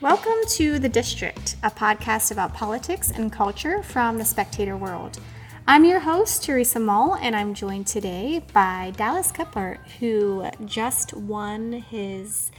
Welcome 0.00 0.46
to 0.52 0.78
The 0.78 0.88
District, 0.88 1.56
a 1.62 1.70
podcast 1.70 2.32
about 2.32 2.54
politics 2.54 3.10
and 3.10 3.30
culture 3.30 3.82
from 3.82 4.16
the 4.16 4.24
spectator 4.24 4.74
world. 4.74 5.20
I'm 5.68 5.84
your 5.84 6.00
host, 6.00 6.42
Teresa 6.42 6.80
Mull, 6.80 7.16
and 7.16 7.36
I'm 7.36 7.52
joined 7.52 7.86
today 7.86 8.42
by 8.54 8.94
Dallas 8.96 9.30
Kephart, 9.30 9.86
who 9.98 10.48
just 10.64 11.12
won 11.12 11.72
his 11.72 12.50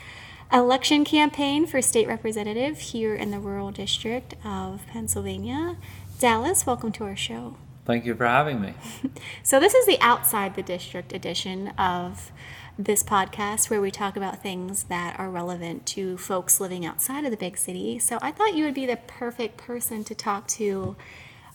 election 0.53 1.03
campaign 1.03 1.65
for 1.65 1.81
state 1.81 2.07
representative 2.07 2.77
here 2.77 3.15
in 3.15 3.31
the 3.31 3.39
rural 3.39 3.71
district 3.71 4.35
of 4.45 4.85
Pennsylvania. 4.85 5.77
Dallas, 6.19 6.67
welcome 6.67 6.91
to 6.91 7.05
our 7.05 7.15
show. 7.15 7.55
Thank 7.85 8.05
you 8.05 8.13
for 8.13 8.27
having 8.27 8.61
me. 8.61 8.75
so, 9.43 9.59
this 9.59 9.73
is 9.73 9.87
the 9.87 9.99
Outside 9.99 10.53
the 10.53 10.61
District 10.61 11.11
edition 11.11 11.69
of 11.69 12.31
this 12.77 13.03
podcast 13.03 13.69
where 13.69 13.81
we 13.81 13.91
talk 13.91 14.15
about 14.15 14.41
things 14.41 14.83
that 14.83 15.19
are 15.19 15.29
relevant 15.29 15.85
to 15.87 16.17
folks 16.17 16.59
living 16.59 16.85
outside 16.85 17.25
of 17.25 17.31
the 17.31 17.37
big 17.37 17.57
city. 17.57 17.99
So, 17.99 18.17
I 18.21 18.31
thought 18.31 18.55
you 18.55 18.65
would 18.65 18.73
be 18.73 18.85
the 18.85 18.97
perfect 18.97 19.57
person 19.57 20.03
to 20.05 20.15
talk 20.15 20.47
to 20.49 20.95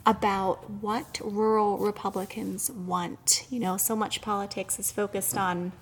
about 0.04 0.70
what 0.70 1.20
rural 1.22 1.78
Republicans 1.78 2.70
want. 2.70 3.44
You 3.50 3.58
know, 3.58 3.76
so 3.76 3.96
much 3.96 4.22
politics 4.22 4.78
is 4.78 4.92
focused 4.92 5.36
on 5.36 5.72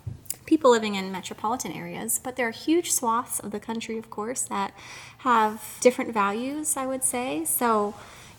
people 0.47 0.71
living 0.71 0.95
in 0.95 1.13
metropolitan 1.13 1.73
areas, 1.73 2.19
but 2.23 2.37
there 2.37 2.49
are 2.49 2.53
huge 2.53 2.93
swaths 2.93 3.39
of 3.41 3.51
the 3.51 3.61
country, 3.61 3.99
of 3.99 4.11
course, 4.11 4.43
that 4.43 4.73
have 5.19 5.79
different 5.81 6.13
values, 6.13 6.77
I 6.77 6.87
would 6.87 7.05
say. 7.05 7.45
So, 7.45 7.95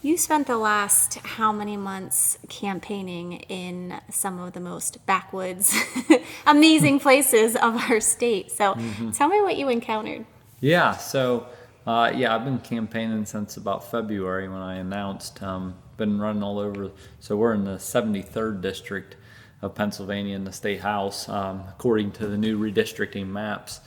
you 0.05 0.17
spent 0.17 0.45
the 0.45 0.57
last 0.57 1.15
how 1.15 1.51
many 1.51 1.75
months 1.75 2.37
campaigning 2.47 3.33
in 3.49 3.99
some 4.11 4.39
of 4.39 4.53
the 4.53 4.59
most 4.59 5.03
backwoods, 5.07 5.75
amazing 6.45 6.99
places 6.99 7.55
of 7.55 7.75
our 7.89 7.99
state. 7.99 8.51
So 8.51 8.75
mm-hmm. 8.75 9.09
tell 9.09 9.29
me 9.29 9.41
what 9.41 9.57
you 9.57 9.67
encountered. 9.67 10.27
Yeah, 10.59 10.95
so 10.95 11.47
uh, 11.87 12.11
yeah, 12.15 12.35
I've 12.35 12.45
been 12.45 12.59
campaigning 12.59 13.25
since 13.25 13.57
about 13.57 13.89
February 13.89 14.47
when 14.47 14.61
I 14.61 14.75
announced. 14.75 15.41
Um, 15.41 15.73
been 15.97 16.19
running 16.19 16.43
all 16.43 16.59
over. 16.59 16.91
So 17.19 17.35
we're 17.35 17.55
in 17.55 17.63
the 17.63 17.77
73rd 17.77 18.61
district 18.61 19.15
of 19.63 19.73
Pennsylvania 19.73 20.35
in 20.35 20.43
the 20.43 20.53
state 20.53 20.81
house, 20.81 21.27
um, 21.29 21.63
according 21.67 22.11
to 22.11 22.27
the 22.27 22.37
new 22.37 22.59
redistricting 22.59 23.25
maps, 23.25 23.79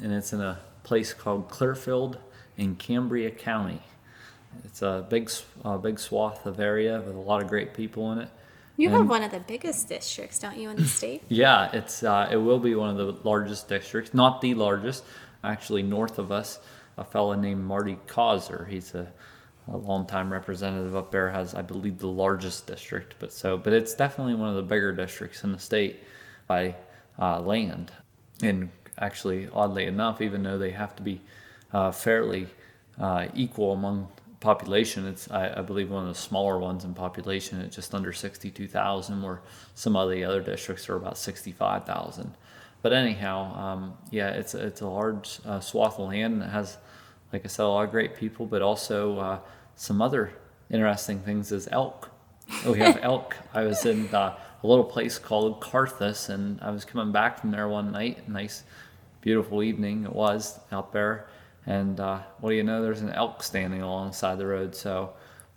and 0.00 0.12
it's 0.12 0.32
in 0.32 0.40
a 0.40 0.60
place 0.84 1.12
called 1.12 1.48
Clearfield 1.48 2.18
in 2.56 2.76
Cambria 2.76 3.32
County. 3.32 3.82
It's 4.64 4.82
a 4.82 5.06
big, 5.08 5.30
uh, 5.64 5.78
big 5.78 5.98
swath 5.98 6.46
of 6.46 6.60
area 6.60 7.00
with 7.00 7.14
a 7.14 7.20
lot 7.20 7.42
of 7.42 7.48
great 7.48 7.74
people 7.74 8.12
in 8.12 8.18
it. 8.18 8.28
You 8.76 8.88
and, 8.88 8.98
have 8.98 9.08
one 9.08 9.22
of 9.22 9.32
the 9.32 9.40
biggest 9.40 9.88
districts, 9.88 10.38
don't 10.38 10.56
you, 10.56 10.70
in 10.70 10.76
the 10.76 10.84
state? 11.00 11.22
yeah, 11.28 11.70
it's 11.72 12.02
uh, 12.02 12.28
it 12.30 12.36
will 12.36 12.60
be 12.60 12.74
one 12.74 12.90
of 12.90 12.96
the 12.96 13.28
largest 13.28 13.68
districts, 13.68 14.14
not 14.14 14.40
the 14.40 14.54
largest. 14.54 15.04
Actually, 15.42 15.82
north 15.82 16.18
of 16.18 16.32
us, 16.32 16.60
a 16.96 17.04
fellow 17.04 17.34
named 17.34 17.64
Marty 17.64 17.98
Causer. 18.06 18.66
He's 18.70 18.94
a, 18.94 19.10
a 19.68 19.76
longtime 19.76 20.32
representative 20.32 20.94
up 20.94 21.10
there. 21.10 21.30
Has 21.30 21.54
I 21.54 21.62
believe 21.62 21.98
the 21.98 22.08
largest 22.08 22.66
district, 22.66 23.16
but 23.18 23.32
so 23.32 23.56
but 23.58 23.72
it's 23.72 23.94
definitely 23.94 24.34
one 24.34 24.48
of 24.48 24.56
the 24.56 24.62
bigger 24.62 24.92
districts 24.92 25.44
in 25.44 25.52
the 25.52 25.58
state 25.58 26.04
by 26.46 26.76
uh, 27.18 27.40
land. 27.40 27.92
And 28.42 28.70
actually, 28.96 29.48
oddly 29.52 29.86
enough, 29.86 30.20
even 30.20 30.44
though 30.44 30.58
they 30.58 30.70
have 30.70 30.94
to 30.96 31.02
be 31.02 31.20
uh, 31.72 31.90
fairly 31.90 32.46
uh, 33.00 33.26
equal 33.34 33.72
among 33.72 34.08
population, 34.40 35.06
it's 35.06 35.30
I, 35.30 35.58
I, 35.58 35.62
believe 35.62 35.90
one 35.90 36.06
of 36.06 36.14
the 36.14 36.20
smaller 36.20 36.58
ones 36.58 36.84
in 36.84 36.94
population 36.94 37.60
at 37.60 37.72
just 37.72 37.94
under 37.94 38.12
62,000, 38.12 39.22
where 39.22 39.40
some 39.74 39.96
of 39.96 40.10
the 40.10 40.24
other 40.24 40.40
districts 40.40 40.88
are 40.88 40.96
about 40.96 41.18
65,000. 41.18 42.34
But 42.80 42.92
anyhow, 42.92 43.56
um, 43.58 43.94
yeah, 44.10 44.28
it's 44.30 44.54
it's 44.54 44.80
a 44.80 44.86
large 44.86 45.40
uh, 45.44 45.58
swath 45.60 45.98
of 45.98 46.08
land 46.08 46.34
and 46.34 46.42
it 46.44 46.50
has, 46.50 46.78
like 47.32 47.44
I 47.44 47.48
said, 47.48 47.64
a 47.64 47.68
lot 47.68 47.84
of 47.84 47.90
great 47.90 48.14
people, 48.14 48.46
but 48.46 48.62
also 48.62 49.18
uh, 49.18 49.38
some 49.74 50.00
other 50.00 50.32
interesting 50.70 51.18
things 51.20 51.50
is 51.50 51.68
elk. 51.72 52.10
We 52.64 52.78
have 52.78 52.98
elk. 53.02 53.36
I 53.52 53.62
was 53.62 53.84
in 53.84 54.06
uh, 54.14 54.36
a 54.62 54.66
little 54.66 54.84
place 54.84 55.18
called 55.18 55.60
Karthaus, 55.60 56.28
and 56.28 56.60
I 56.60 56.70
was 56.70 56.84
coming 56.84 57.10
back 57.10 57.40
from 57.40 57.50
there 57.50 57.66
one 57.66 57.90
night. 57.90 58.28
Nice, 58.28 58.62
beautiful 59.20 59.64
evening 59.64 60.04
it 60.04 60.12
was 60.12 60.60
out 60.70 60.92
there 60.92 61.26
and 61.68 62.00
uh, 62.00 62.20
what 62.40 62.50
do 62.50 62.56
you 62.56 62.64
know? 62.64 62.82
There's 62.82 63.02
an 63.02 63.10
elk 63.10 63.42
standing 63.42 63.82
alongside 63.82 64.38
the 64.38 64.46
road. 64.46 64.74
So, 64.74 65.12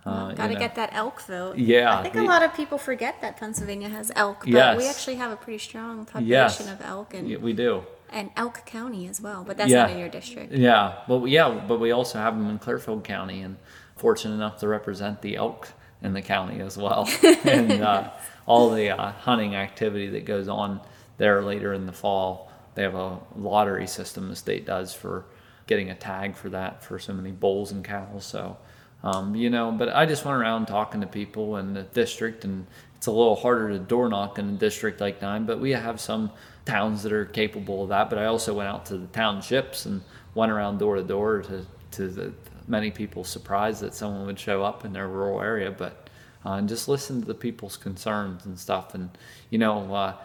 uh, 0.05 0.33
got 0.33 0.47
to 0.47 0.49
you 0.49 0.53
know. 0.55 0.59
get 0.59 0.75
that 0.75 0.89
elk 0.91 1.21
vote. 1.21 1.57
Yeah, 1.57 1.97
I 1.97 2.01
think 2.03 2.15
the, 2.15 2.21
a 2.21 2.23
lot 2.23 2.43
of 2.43 2.53
people 2.53 2.77
forget 2.77 3.21
that 3.21 3.37
Pennsylvania 3.37 3.87
has 3.87 4.11
elk, 4.13 4.41
but 4.41 4.49
yes. 4.49 4.77
we 4.77 4.87
actually 4.89 5.15
have 5.15 5.31
a 5.31 5.37
pretty 5.37 5.59
strong 5.59 6.05
population 6.05 6.65
yes. 6.65 6.69
of 6.69 6.81
elk, 6.81 7.13
and 7.13 7.29
yeah, 7.29 7.37
we 7.37 7.53
do. 7.53 7.83
And 8.13 8.29
Elk 8.35 8.65
County 8.65 9.07
as 9.07 9.21
well, 9.21 9.45
but 9.45 9.55
that's 9.55 9.71
yeah. 9.71 9.83
not 9.83 9.91
in 9.91 9.99
your 9.99 10.09
district. 10.09 10.51
Yeah, 10.51 10.95
but 11.07 11.23
yeah, 11.27 11.63
but 11.65 11.79
we 11.79 11.91
also 11.91 12.19
have 12.19 12.37
them 12.37 12.49
in 12.49 12.59
Clearfield 12.59 13.05
County, 13.05 13.41
and 13.41 13.55
fortunate 13.95 14.35
enough 14.35 14.59
to 14.59 14.67
represent 14.67 15.21
the 15.21 15.37
elk 15.37 15.69
in 16.01 16.11
the 16.11 16.21
county 16.21 16.59
as 16.59 16.77
well, 16.77 17.07
and 17.45 17.71
uh, 17.81 18.09
all 18.45 18.69
the 18.69 18.89
uh, 18.89 19.13
hunting 19.13 19.55
activity 19.55 20.07
that 20.07 20.25
goes 20.25 20.49
on 20.49 20.81
there 21.19 21.41
later 21.41 21.71
in 21.71 21.85
the 21.85 21.93
fall. 21.93 22.51
They 22.75 22.83
have 22.83 22.95
a 22.95 23.19
lottery 23.37 23.87
system 23.87 24.27
the 24.27 24.35
state 24.35 24.65
does 24.65 24.93
for 24.93 25.25
getting 25.71 25.89
a 25.89 25.95
tag 25.95 26.35
for 26.35 26.49
that 26.49 26.83
for 26.83 26.99
so 26.99 27.13
many 27.13 27.31
bulls 27.31 27.71
and 27.71 27.81
cows. 27.81 28.25
So, 28.25 28.57
um, 29.03 29.35
you 29.35 29.49
know, 29.49 29.71
but 29.71 29.87
I 29.87 30.05
just 30.05 30.25
went 30.25 30.37
around 30.37 30.65
talking 30.65 30.99
to 30.99 31.07
people 31.07 31.55
in 31.55 31.73
the 31.73 31.83
district, 31.83 32.43
and 32.43 32.67
it's 32.97 33.07
a 33.07 33.11
little 33.11 33.37
harder 33.37 33.69
to 33.69 33.79
door 33.79 34.09
knock 34.09 34.37
in 34.37 34.49
a 34.49 34.57
district 34.57 34.99
like 34.99 35.21
nine, 35.21 35.45
but 35.45 35.61
we 35.61 35.71
have 35.71 36.01
some 36.01 36.29
towns 36.65 37.03
that 37.03 37.13
are 37.13 37.23
capable 37.23 37.83
of 37.83 37.87
that. 37.87 38.09
But 38.09 38.19
I 38.19 38.25
also 38.25 38.53
went 38.53 38.67
out 38.67 38.85
to 38.87 38.97
the 38.97 39.07
townships 39.07 39.85
and 39.85 40.01
went 40.35 40.51
around 40.51 40.79
door 40.79 40.97
to 40.97 41.03
door 41.03 41.41
to 41.43 41.65
to 41.91 42.07
the 42.09 42.33
many 42.67 42.91
people 42.91 43.23
surprised 43.23 43.81
that 43.81 43.93
someone 43.93 44.25
would 44.25 44.39
show 44.39 44.61
up 44.61 44.83
in 44.83 44.91
their 44.91 45.07
rural 45.07 45.39
area, 45.39 45.71
but 45.71 46.09
uh, 46.45 46.55
and 46.55 46.67
just 46.67 46.89
listen 46.89 47.21
to 47.21 47.27
the 47.27 47.33
people's 47.33 47.77
concerns 47.77 48.45
and 48.45 48.59
stuff. 48.59 48.93
And 48.93 49.09
you 49.49 49.57
know, 49.57 49.95
uh, 49.95 50.15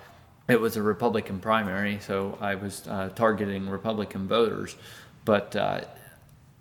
it 0.48 0.60
was 0.60 0.76
a 0.76 0.82
Republican 0.82 1.40
primary, 1.40 1.98
so 2.00 2.38
I 2.40 2.54
was 2.54 2.86
uh, 2.88 3.10
targeting 3.14 3.68
Republican 3.68 4.28
voters. 4.28 4.76
But 5.26 5.54
uh, 5.54 5.82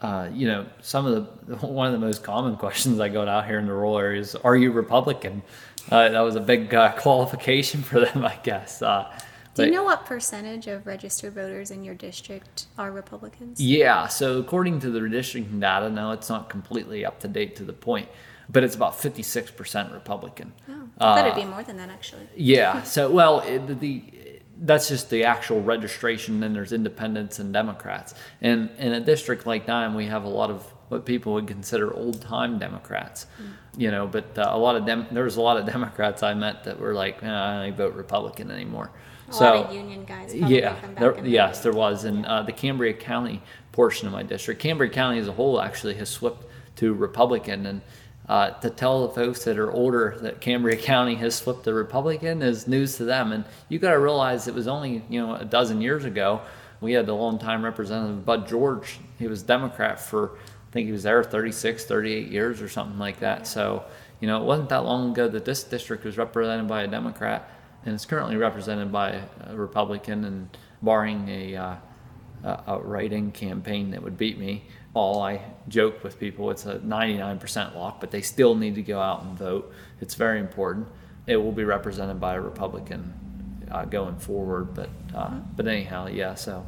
uh, 0.01 0.29
you 0.33 0.47
know, 0.47 0.65
some 0.81 1.05
of 1.05 1.47
the 1.47 1.55
one 1.67 1.87
of 1.87 1.93
the 1.93 2.05
most 2.05 2.21
common 2.21 2.57
questions 2.65 2.99
I 2.99 3.07
got 3.07 3.29
out 3.29 3.45
here 3.45 3.59
in 3.59 3.67
the 3.67 3.73
rural 3.73 3.97
areas: 3.97 4.35
Are 4.35 4.57
you 4.57 4.73
Republican? 4.73 5.41
Uh, 5.89 6.09
that 6.09 6.19
was 6.19 6.35
a 6.35 6.41
big 6.41 6.73
uh, 6.73 6.91
qualification 6.97 7.81
for 7.81 8.01
them, 8.01 8.25
I 8.25 8.35
guess. 8.43 8.81
Uh, 8.81 9.07
Do 9.53 9.65
you 9.65 9.71
know 9.71 9.83
what 9.83 10.03
percentage 10.05 10.65
of 10.67 10.87
registered 10.87 11.33
voters 11.33 11.69
in 11.69 11.83
your 11.83 11.93
district 11.93 12.65
are 12.77 12.91
Republicans? 12.91 13.61
Yeah, 13.61 14.07
so 14.07 14.39
according 14.39 14.79
to 14.79 14.89
the 14.89 14.99
redistricting 14.99 15.59
data, 15.59 15.89
now 15.89 16.11
it's 16.11 16.27
not 16.27 16.49
completely 16.49 17.05
up 17.05 17.19
to 17.19 17.27
date 17.27 17.55
to 17.57 17.63
the 17.63 17.71
point, 17.71 18.09
but 18.49 18.63
it's 18.63 18.75
about 18.75 18.93
56% 18.93 19.93
Republican. 19.93 20.53
Oh, 20.67 20.89
I 20.97 21.15
thought 21.15 21.27
it'd 21.27 21.35
be 21.35 21.45
more 21.45 21.61
than 21.61 21.77
that, 21.77 21.89
actually. 21.91 22.27
Yeah, 22.35 22.81
so, 22.81 23.11
well, 23.11 23.41
it, 23.41 23.79
the 23.79 24.01
that's 24.59 24.87
just 24.87 25.09
the 25.09 25.23
actual 25.23 25.61
registration. 25.61 26.39
Then 26.39 26.53
there's 26.53 26.71
independents 26.71 27.39
and 27.39 27.53
Democrats. 27.53 28.13
And 28.41 28.69
in 28.77 28.93
a 28.93 28.99
district 28.99 29.45
like 29.45 29.67
nine, 29.67 29.93
we 29.95 30.05
have 30.05 30.23
a 30.23 30.29
lot 30.29 30.49
of 30.49 30.63
what 30.89 31.05
people 31.05 31.33
would 31.33 31.47
consider 31.47 31.93
old 31.93 32.21
time 32.21 32.59
Democrats. 32.59 33.27
Mm. 33.41 33.79
You 33.79 33.91
know, 33.91 34.07
but 34.07 34.37
uh, 34.37 34.49
a 34.51 34.57
lot 34.57 34.75
of 34.75 34.85
them. 34.85 35.07
There 35.11 35.23
was 35.23 35.37
a 35.37 35.41
lot 35.41 35.57
of 35.57 35.65
Democrats 35.65 36.23
I 36.23 36.33
met 36.33 36.63
that 36.63 36.79
were 36.79 36.93
like, 36.93 37.21
eh, 37.23 37.29
I 37.29 37.65
don't 37.65 37.77
vote 37.77 37.95
Republican 37.95 38.49
anymore. 38.51 38.91
A 39.27 39.33
so, 39.33 39.45
lot 39.45 39.65
of 39.67 39.75
union 39.75 40.05
guys. 40.05 40.33
yeah, 40.33 40.75
there, 40.99 41.25
yes, 41.25 41.61
there 41.61 41.73
was, 41.73 42.03
and 42.03 42.25
uh, 42.27 42.43
the 42.43 42.51
Cambria 42.51 42.93
County 42.93 43.41
portion 43.71 44.07
of 44.07 44.13
my 44.13 44.21
district, 44.21 44.61
Cambria 44.61 44.89
County 44.89 45.17
as 45.17 45.27
a 45.27 45.31
whole, 45.31 45.59
actually 45.59 45.95
has 45.95 46.09
swept 46.09 46.45
to 46.75 46.93
Republican, 46.93 47.65
and 47.65 47.81
uh, 48.27 48.51
to 48.51 48.69
tell 48.69 49.07
the 49.07 49.13
folks 49.13 49.43
that 49.43 49.57
are 49.57 49.71
older 49.71 50.17
that 50.21 50.41
Cambria 50.41 50.77
County 50.81 51.15
has 51.15 51.39
flipped 51.39 51.63
to 51.65 51.73
Republican 51.73 52.41
is 52.41 52.67
news 52.67 52.97
to 52.97 53.05
them. 53.05 53.31
And 53.31 53.45
you 53.69 53.79
got 53.79 53.91
to 53.91 53.99
realize 53.99 54.47
it 54.47 54.53
was 54.53 54.67
only 54.67 55.03
you 55.09 55.21
know 55.21 55.35
a 55.35 55.45
dozen 55.45 55.81
years 55.81 56.05
ago. 56.05 56.41
We 56.81 56.93
had 56.93 57.05
the 57.05 57.13
longtime 57.13 57.63
representative 57.63 58.25
Bud 58.25 58.47
George. 58.47 58.99
He 59.17 59.27
was 59.27 59.43
Democrat 59.43 59.99
for 59.99 60.37
I 60.37 60.71
think 60.71 60.87
he 60.87 60.91
was 60.91 61.03
there 61.03 61.23
36, 61.23 61.85
38 61.85 62.27
years 62.27 62.61
or 62.61 62.67
something 62.67 62.99
like 62.99 63.19
that. 63.19 63.47
So 63.47 63.85
you 64.19 64.27
know 64.27 64.41
it 64.41 64.45
wasn't 64.45 64.69
that 64.69 64.83
long 64.83 65.11
ago 65.11 65.27
that 65.27 65.45
this 65.45 65.63
district 65.63 66.03
was 66.03 66.17
represented 66.17 66.67
by 66.67 66.83
a 66.83 66.87
Democrat, 66.87 67.49
and 67.85 67.93
it's 67.93 68.05
currently 68.05 68.35
represented 68.35 68.91
by 68.91 69.21
a 69.45 69.55
Republican. 69.55 70.25
And 70.25 70.57
barring 70.85 71.27
a 71.27 71.55
uh, 71.55 71.75
a 72.45 72.79
write-in 72.79 73.31
campaign 73.31 73.91
that 73.91 74.03
would 74.03 74.17
beat 74.17 74.37
me, 74.37 74.65
all 74.93 75.21
I 75.21 75.41
joke 75.67 76.03
with 76.03 76.19
people, 76.19 76.51
it's 76.51 76.65
a 76.65 76.79
99% 76.79 77.75
lock, 77.75 77.99
but 77.99 78.11
they 78.11 78.21
still 78.21 78.55
need 78.55 78.75
to 78.75 78.81
go 78.81 78.99
out 78.99 79.23
and 79.23 79.37
vote. 79.37 79.73
It's 79.99 80.15
very 80.15 80.39
important. 80.39 80.87
It 81.27 81.37
will 81.37 81.51
be 81.51 81.63
represented 81.63 82.19
by 82.19 82.35
a 82.35 82.41
Republican 82.41 83.13
uh, 83.71 83.85
going 83.85 84.17
forward, 84.17 84.73
but 84.73 84.89
uh, 85.13 85.27
mm-hmm. 85.27 85.39
but 85.55 85.67
anyhow, 85.67 86.07
yeah. 86.07 86.35
So. 86.35 86.65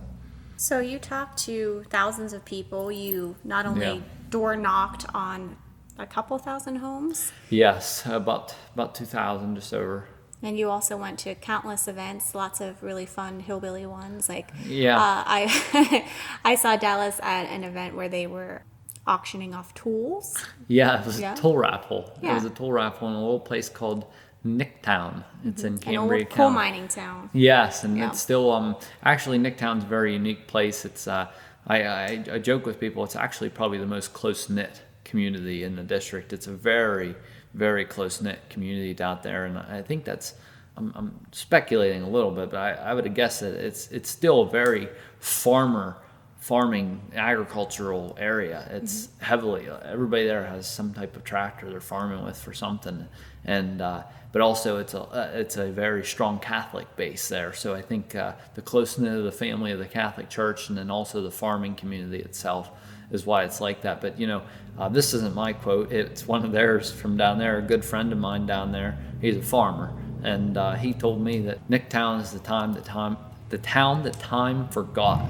So 0.58 0.80
you 0.80 0.98
talked 0.98 1.38
to 1.46 1.86
thousands 1.90 2.34
of 2.34 2.44
people. 2.44 2.92
You 2.92 3.36
not 3.44 3.68
only 3.68 3.86
yeah. 3.86 4.00
door 4.32 4.56
knocked 4.56 5.06
on 5.14 5.58
a 6.00 6.08
couple 6.08 6.38
thousand 6.40 6.78
homes. 6.78 7.32
Yes, 7.50 8.04
about 8.06 8.56
about 8.74 8.96
two 8.96 9.06
thousand, 9.06 9.56
just 9.56 9.74
over. 9.74 10.08
And 10.44 10.58
you 10.58 10.70
also 10.70 10.96
went 10.98 11.18
to 11.20 11.34
countless 11.36 11.88
events, 11.88 12.36
lots 12.36 12.62
of 12.62 12.84
really 12.84 13.08
fun 13.08 13.40
hillbilly 13.40 13.86
ones. 13.88 14.30
Like, 14.30 14.52
Yeah. 14.66 14.98
uh, 14.98 15.24
I 15.26 16.06
I 16.46 16.56
saw 16.56 16.76
Dallas 16.78 17.20
at 17.24 17.48
an 17.48 17.64
event 17.64 17.96
where 17.96 18.08
they 18.10 18.28
were 18.28 18.62
auctioning 19.08 19.54
off 19.56 19.74
tools. 19.74 20.38
Yeah, 20.68 21.00
it 21.00 21.06
was 21.06 21.20
Yeah. 21.20 21.34
a 21.34 21.38
tool 21.38 21.58
raffle. 21.58 22.12
Yeah. 22.22 22.32
It 22.32 22.34
was 22.36 22.46
a 22.46 22.50
tool 22.52 22.72
raffle 22.72 23.08
in 23.08 23.16
a 23.16 23.20
little 23.20 23.40
place 23.40 23.68
called 23.70 24.06
Nicktown. 24.46 25.24
It's 25.44 25.64
in 25.64 25.74
An 25.74 25.80
Cambria 25.80 26.24
old 26.26 26.30
coal 26.30 26.50
mining 26.52 26.88
town. 26.88 27.30
Yes, 27.34 27.84
and 27.84 27.98
Yeah. 27.98 28.10
it's 28.10 28.22
still 28.22 28.52
um 28.52 28.76
actually 29.04 29.40
Nicktown's 29.40 29.84
a 29.84 29.88
very 29.88 30.14
unique 30.14 30.48
place. 30.48 30.86
It's 30.86 31.08
uh 31.08 31.28
I, 31.66 31.84
I 31.84 32.24
I 32.34 32.40
joke 32.40 32.66
with 32.66 32.80
people 32.80 33.04
it's 33.04 33.16
actually 33.16 33.50
probably 33.50 33.78
the 33.80 33.88
most 33.88 34.14
close 34.14 34.50
knit 34.50 34.82
community 35.04 35.64
in 35.64 35.76
the 35.76 35.84
district. 35.84 36.32
It's 36.32 36.48
a 36.48 36.52
very 36.54 37.16
very 37.54 37.86
close 37.86 38.22
knit 38.22 38.40
community 38.50 38.94
down 38.94 39.20
there, 39.24 39.46
and 39.46 39.58
I 39.58 39.82
think 39.82 40.04
that's 40.04 40.34
I'm, 40.78 40.94
I'm 40.96 41.20
speculating 41.32 42.04
a 42.04 42.10
little 42.10 42.32
bit, 42.32 42.52
but 42.52 42.58
I, 42.58 42.72
I 42.74 42.94
would 42.94 43.14
guess 43.16 43.40
that 43.40 43.54
it's 43.54 43.90
it's 43.92 44.10
still 44.10 44.42
a 44.42 44.50
very 44.50 44.90
farmer 45.20 45.98
farming 46.38 47.02
agricultural 47.16 48.16
area. 48.20 48.68
It's 48.72 49.10
heavily 49.20 49.68
everybody 49.84 50.28
there 50.28 50.46
has 50.46 50.70
some 50.70 50.94
type 50.94 51.16
of 51.16 51.24
tractor 51.24 51.70
they're 51.70 51.82
farming 51.82 52.24
with 52.24 52.38
for 52.38 52.54
something, 52.54 53.08
and 53.44 53.82
uh, 53.82 54.04
but 54.32 54.42
also 54.42 54.78
it's 54.78 54.94
a 54.94 55.02
uh, 55.02 55.32
it's 55.34 55.58
a 55.58 55.72
very 55.72 56.04
strong 56.04 56.40
Catholic 56.40 56.94
base 56.96 57.30
there. 57.30 57.54
So 57.54 57.74
I 57.74 57.82
think 57.82 58.16
uh, 58.16 58.34
the 58.56 58.62
closeness 58.62 59.18
of 59.18 59.24
the 59.24 59.32
family 59.32 59.72
of 59.72 59.80
the 59.80 59.86
Catholic 59.86 60.30
Church, 60.30 60.70
and 60.70 60.78
then 60.78 60.90
also 60.92 61.22
the 61.22 61.32
farming 61.32 61.76
community 61.76 62.20
itself, 62.24 62.70
is 63.12 63.26
why 63.26 63.44
it's 63.44 63.62
like 63.62 63.82
that. 63.82 64.02
But 64.02 64.20
you 64.20 64.28
know, 64.28 64.42
uh, 64.78 64.90
this 64.90 65.14
isn't 65.14 65.34
my 65.36 65.54
quote; 65.54 65.92
it's 65.92 66.28
one 66.28 66.44
of 66.46 66.52
theirs 66.52 66.92
from 66.92 67.18
down 67.18 67.38
there. 67.40 67.58
A 67.58 67.62
good 67.62 67.84
friend 67.86 68.12
of 68.12 68.20
mine 68.20 68.46
down 68.46 68.72
there, 68.72 68.98
he's 69.22 69.38
a 69.38 69.42
farmer, 69.42 69.92
and 70.24 70.58
uh, 70.58 70.74
he 70.74 70.94
told 70.94 71.22
me 71.22 71.40
that 71.42 71.68
Nicktown 71.70 72.22
is 72.22 72.32
the 72.32 72.40
time 72.40 72.74
that 72.74 72.86
time 72.86 73.18
the 73.50 73.58
town 73.60 74.04
that 74.04 74.20
time 74.20 74.68
forgot. 74.70 75.26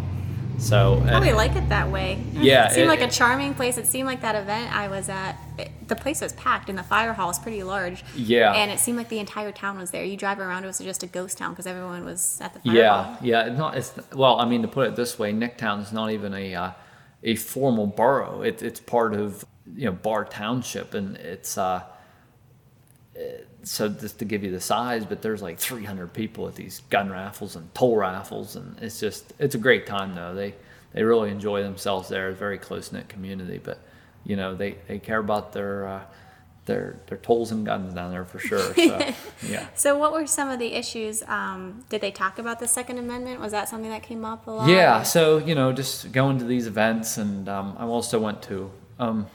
So 0.60 0.96
uh, 0.96 1.10
Probably 1.10 1.34
like 1.34 1.56
it 1.56 1.70
that 1.70 1.92
way. 1.92 2.20
Yeah, 2.34 2.66
It 2.66 2.72
seemed 2.72 2.86
it- 2.86 2.90
like 2.90 3.02
a 3.02 3.08
charming 3.12 3.54
place. 3.54 3.78
It 3.78 3.86
seemed 3.86 4.08
like 4.08 4.22
that 4.22 4.34
event 4.34 4.76
I 4.76 4.88
was 4.88 5.08
at, 5.08 5.38
it, 5.58 5.72
the 5.88 5.96
place 5.96 6.22
was 6.22 6.34
packed 6.34 6.70
and 6.70 6.78
the 6.78 6.84
fire 6.84 7.14
hall 7.14 7.30
is 7.30 7.40
pretty 7.40 7.64
large. 7.64 8.04
Yeah. 8.16 8.54
And 8.54 8.70
it 8.72 8.80
seemed 8.80 8.98
like 8.98 9.10
the 9.10 9.20
entire 9.20 9.52
town 9.52 9.78
was 9.78 9.92
there. 9.92 10.04
You 10.04 10.18
drive 10.18 10.40
around, 10.40 10.64
it 10.64 10.68
was 10.68 10.80
just 10.80 11.04
a 11.04 11.08
ghost 11.08 11.38
town 11.38 11.52
because 11.52 11.66
everyone 11.68 12.06
was 12.06 12.40
at 12.42 12.54
the 12.54 12.60
fire 12.60 12.74
Yeah, 12.76 13.04
hall. 13.04 13.18
yeah. 13.22 13.46
Yeah. 13.46 13.50
It's 13.50 13.58
not. 13.58 13.78
It's 13.78 13.94
well. 14.14 14.40
I 14.40 14.46
mean, 14.46 14.62
to 14.62 14.68
put 14.68 14.88
it 14.88 14.96
this 14.96 15.18
way, 15.18 15.34
Nicktown 15.34 15.82
is 15.82 15.92
not 15.92 16.12
even 16.12 16.34
a 16.34 16.54
uh, 16.56 16.72
a 17.24 17.36
formal 17.36 17.88
borough. 17.88 18.42
It, 18.42 18.62
it's 18.62 18.80
part 18.80 19.14
of 19.14 19.46
you 19.76 19.86
know 19.86 19.92
Barr 19.92 20.26
Township, 20.26 20.94
and 20.94 21.16
it's 21.18 21.58
uh, 21.58 21.84
so 23.64 23.90
just 23.90 24.20
to 24.20 24.26
give 24.26 24.44
you 24.44 24.52
the 24.52 24.62
size. 24.62 25.06
But 25.06 25.22
there's 25.22 25.42
like 25.42 25.60
300 25.60 26.14
people 26.14 26.48
at 26.48 26.56
these 26.56 26.82
gun 26.90 27.10
raffles 27.12 27.56
and 27.56 27.74
toll 27.74 27.98
raffles, 27.98 28.56
and 28.56 28.78
it's 28.82 29.00
just 29.00 29.34
it's 29.40 29.56
a 29.56 29.60
great 29.60 29.86
time 29.88 30.16
though. 30.16 30.34
They 30.34 30.54
they 30.94 31.04
really 31.04 31.30
enjoy 31.32 31.64
themselves 31.64 32.10
there. 32.10 32.30
It's 32.30 32.38
a 32.38 32.40
very 32.40 32.58
close 32.58 32.92
knit 32.92 33.10
community, 33.10 33.60
but 33.64 33.80
you 34.26 34.36
know 34.36 34.56
they 34.56 34.78
they 34.88 35.00
care 35.00 35.20
about 35.20 35.54
their. 35.54 35.88
Uh, 35.88 36.02
their, 36.68 37.00
their 37.08 37.18
tools 37.18 37.52
and 37.52 37.66
guns 37.66 37.94
down 37.94 38.12
there 38.12 38.26
for 38.26 38.40
sure. 38.40 38.74
So, 38.76 39.14
yeah. 39.48 39.68
So, 39.74 39.98
what 39.98 40.14
were 40.14 40.28
some 40.28 40.50
of 40.50 40.60
the 40.60 40.74
issues? 40.74 41.24
Um, 41.24 41.86
did 41.90 42.02
they 42.02 42.12
talk 42.12 42.38
about 42.38 42.60
the 42.60 42.68
Second 42.68 43.00
Amendment? 43.00 43.40
Was 43.40 43.54
that 43.54 43.70
something 43.70 43.90
that 43.90 44.04
came 44.04 44.24
up 44.24 44.46
a 44.48 44.52
lot? 44.52 44.70
Yeah, 44.70 45.02
so 45.04 45.38
you 45.38 45.56
know, 45.56 45.72
just 45.74 46.12
going 46.12 46.38
to 46.40 46.46
these 46.46 46.68
events, 46.68 47.18
and 47.18 47.50
um, 47.50 47.76
I 47.80 47.86
also 47.86 48.20
went 48.20 48.44
to 48.44 48.70
um, 49.00 49.28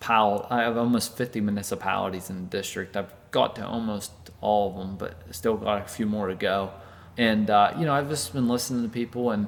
Powell. 0.00 0.46
I 0.50 0.62
have 0.62 0.76
almost 0.76 1.16
50 1.16 1.40
municipalities 1.42 2.30
in 2.30 2.44
the 2.44 2.48
district. 2.48 2.96
I've 2.96 3.12
got 3.30 3.54
to 3.56 3.66
almost 3.66 4.10
all 4.40 4.70
of 4.70 4.76
them, 4.78 4.96
but 4.96 5.14
still 5.30 5.56
got 5.56 5.82
a 5.82 5.88
few 5.88 6.06
more 6.06 6.28
to 6.28 6.34
go. 6.34 6.70
And 7.16 7.50
uh, 7.50 7.74
you 7.78 7.84
know, 7.84 7.92
I've 7.92 8.08
just 8.08 8.32
been 8.32 8.48
listening 8.48 8.82
to 8.82 8.88
people, 8.88 9.30
and 9.30 9.46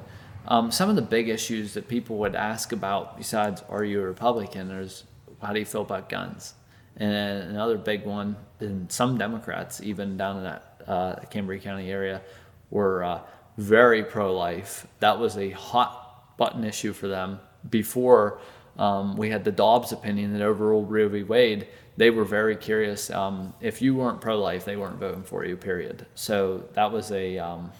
um, 0.48 0.70
some 0.70 0.88
of 0.88 0.96
the 0.96 1.02
big 1.02 1.28
issues 1.28 1.74
that 1.74 1.88
people 1.88 2.16
would 2.18 2.34
ask 2.34 2.72
about, 2.72 3.16
besides 3.16 3.62
"Are 3.68 3.84
you 3.84 4.00
a 4.00 4.04
Republican?" 4.04 4.70
is 4.70 5.04
how 5.42 5.52
do 5.52 5.58
you 5.58 5.66
feel 5.66 5.82
about 5.82 6.08
guns? 6.08 6.54
And 6.96 7.50
another 7.50 7.78
big 7.78 8.04
one, 8.04 8.36
and 8.58 8.90
some 8.90 9.16
Democrats, 9.16 9.80
even 9.82 10.16
down 10.16 10.38
in 10.38 10.42
that 10.44 10.82
uh, 10.86 11.16
Cambria 11.30 11.60
County 11.60 11.90
area, 11.90 12.20
were 12.70 13.02
uh, 13.02 13.20
very 13.56 14.04
pro-life. 14.04 14.86
That 14.98 15.18
was 15.18 15.36
a 15.36 15.50
hot 15.50 16.36
button 16.36 16.64
issue 16.64 16.92
for 16.92 17.08
them 17.08 17.40
before 17.68 18.40
um, 18.78 19.16
we 19.16 19.30
had 19.30 19.44
the 19.44 19.52
Dobbs 19.52 19.92
opinion 19.92 20.32
that 20.32 20.42
overruled 20.42 20.90
Roe 20.90 21.08
v. 21.08 21.22
Wade. 21.22 21.68
They 21.96 22.10
were 22.10 22.24
very 22.24 22.56
curious. 22.56 23.10
Um, 23.10 23.52
if 23.60 23.82
you 23.82 23.94
weren't 23.94 24.20
pro-life, 24.20 24.64
they 24.64 24.76
weren't 24.76 24.96
voting 24.96 25.22
for 25.22 25.44
you. 25.44 25.56
Period. 25.56 26.06
So 26.14 26.64
that 26.72 26.90
was 26.90 27.12
a 27.12 27.38
um, 27.38 27.72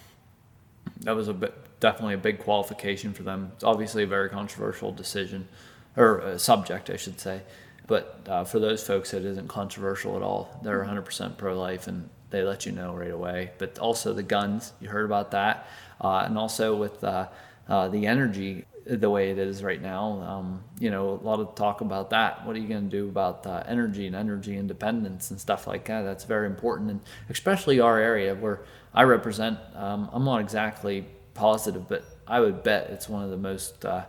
that 1.01 1.15
was 1.15 1.27
a 1.27 1.33
bit, 1.33 1.53
definitely 1.81 2.13
a 2.13 2.19
big 2.19 2.39
qualification 2.39 3.11
for 3.11 3.23
them. 3.23 3.51
It's 3.55 3.65
obviously 3.65 4.03
a 4.03 4.07
very 4.07 4.29
controversial 4.29 4.93
decision 4.93 5.49
or 5.97 6.21
uh, 6.21 6.37
subject, 6.37 6.89
I 6.89 6.95
should 6.95 7.19
say. 7.19 7.41
But 7.87 8.25
uh, 8.29 8.43
for 8.45 8.59
those 8.59 8.81
folks, 8.81 9.13
it 9.13 9.25
isn't 9.25 9.49
controversial 9.49 10.15
at 10.15 10.21
all. 10.21 10.61
They're 10.63 10.85
100% 10.85 11.37
pro-life, 11.37 11.87
and 11.87 12.09
they 12.29 12.43
let 12.43 12.65
you 12.65 12.71
know 12.71 12.93
right 12.93 13.11
away. 13.11 13.51
But 13.57 13.79
also 13.79 14.13
the 14.13 14.23
guns, 14.23 14.71
you 14.79 14.87
heard 14.87 15.03
about 15.03 15.31
that, 15.31 15.67
uh, 15.99 16.23
and 16.25 16.37
also 16.37 16.75
with 16.75 17.03
uh, 17.03 17.27
uh, 17.67 17.89
the 17.89 18.07
energy 18.07 18.65
the 18.85 19.09
way 19.09 19.29
it 19.29 19.37
is 19.37 19.61
right 19.61 19.81
now. 19.81 20.21
Um, 20.21 20.63
you 20.79 20.89
know, 20.89 21.09
a 21.09 21.23
lot 21.23 21.39
of 21.39 21.53
talk 21.53 21.81
about 21.81 22.09
that. 22.11 22.45
What 22.45 22.55
are 22.55 22.59
you 22.59 22.67
going 22.67 22.89
to 22.89 22.89
do 22.89 23.09
about 23.09 23.45
energy 23.67 24.07
and 24.07 24.15
energy 24.15 24.57
independence 24.57 25.29
and 25.29 25.39
stuff 25.39 25.67
like 25.67 25.85
that? 25.85 26.01
That's 26.01 26.23
very 26.23 26.47
important, 26.47 26.89
and 26.89 27.01
especially 27.29 27.79
our 27.79 27.99
area 27.99 28.33
where 28.33 28.61
I 28.93 29.03
represent. 29.03 29.59
Um, 29.75 30.09
I'm 30.13 30.25
not 30.25 30.41
exactly 30.41 31.05
positive, 31.33 31.87
but 31.87 32.03
I 32.27 32.39
would 32.39 32.63
bet 32.63 32.89
it's 32.89 33.09
one 33.09 33.23
of 33.23 33.29
the 33.29 33.37
most 33.37 33.85
uh, 33.85 34.05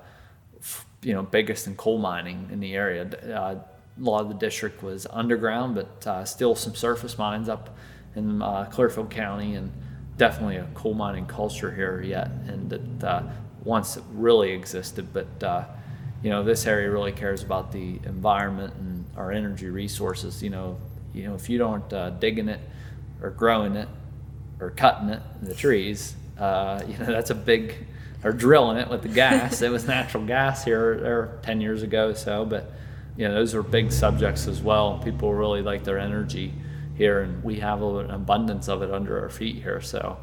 f- 0.60 0.86
you 1.02 1.12
know 1.12 1.22
biggest 1.22 1.66
in 1.66 1.76
coal 1.76 1.98
mining 1.98 2.48
in 2.52 2.60
the 2.60 2.74
area. 2.74 3.04
Uh, 3.04 3.56
a 3.98 4.00
lot 4.02 4.22
of 4.22 4.28
the 4.28 4.34
district 4.34 4.82
was 4.82 5.06
underground, 5.10 5.74
but 5.74 6.06
uh, 6.06 6.24
still 6.24 6.54
some 6.54 6.74
surface 6.74 7.19
mines 7.19 7.48
up 7.48 7.76
in 8.16 8.40
uh, 8.42 8.64
Clearfield 8.70 9.10
County, 9.10 9.54
and 9.54 9.70
definitely 10.16 10.56
a 10.56 10.66
coal 10.74 10.94
mining 10.94 11.26
culture 11.26 11.74
here 11.74 12.00
yet, 12.00 12.28
and 12.46 12.70
that 12.70 13.04
uh, 13.04 13.22
once 13.64 13.96
it 13.96 14.04
really 14.12 14.52
existed. 14.52 15.12
But 15.12 15.42
uh, 15.42 15.64
you 16.22 16.30
know, 16.30 16.42
this 16.42 16.66
area 16.66 16.90
really 16.90 17.12
cares 17.12 17.42
about 17.42 17.72
the 17.72 17.98
environment 18.04 18.74
and 18.74 19.04
our 19.16 19.32
energy 19.32 19.69
resources. 19.69 20.42
You 20.42 20.50
know, 20.50 20.78
you 21.12 21.24
know, 21.24 21.34
if 21.34 21.50
you 21.50 21.58
don't 21.58 22.20
digging 22.20 22.48
it 22.48 22.60
or 23.20 23.30
growing 23.30 23.76
it 23.76 23.88
or 24.60 24.70
cutting 24.70 25.08
it, 25.08 25.20
the 25.43 25.55
trees, 25.55 26.14
uh, 26.43 26.82
you 26.89 26.99
know, 26.99 27.06
that's 27.06 27.31
a 27.31 27.37
big 27.37 27.77
or 28.25 28.32
drilling 28.32 28.77
it 28.77 28.89
with 28.89 29.03
the 29.03 29.08
gas. 29.08 29.63
it 29.63 29.70
was 29.70 29.87
natural 29.87 30.25
gas 30.27 30.65
here 30.65 30.99
there 31.01 31.39
10 31.43 31.61
years 31.61 31.82
ago 31.82 32.08
or 32.08 32.15
so, 32.15 32.44
but 32.44 32.72
you 33.17 33.29
know, 33.29 33.34
those 33.34 33.55
are 33.55 33.63
big 33.63 33.93
subjects 33.93 34.49
as 34.49 34.61
well. 34.61 35.01
People 35.05 35.32
really 35.34 35.63
like 35.63 35.84
their 35.84 35.99
energy 35.99 36.53
here, 36.96 37.20
and 37.20 37.44
we 37.44 37.61
have 37.61 37.82
an 37.82 38.11
abundance 38.11 38.69
of 38.69 38.82
it 38.82 38.91
under 38.91 39.20
our 39.20 39.29
feet 39.29 39.63
here. 39.63 39.81
So, 39.81 40.19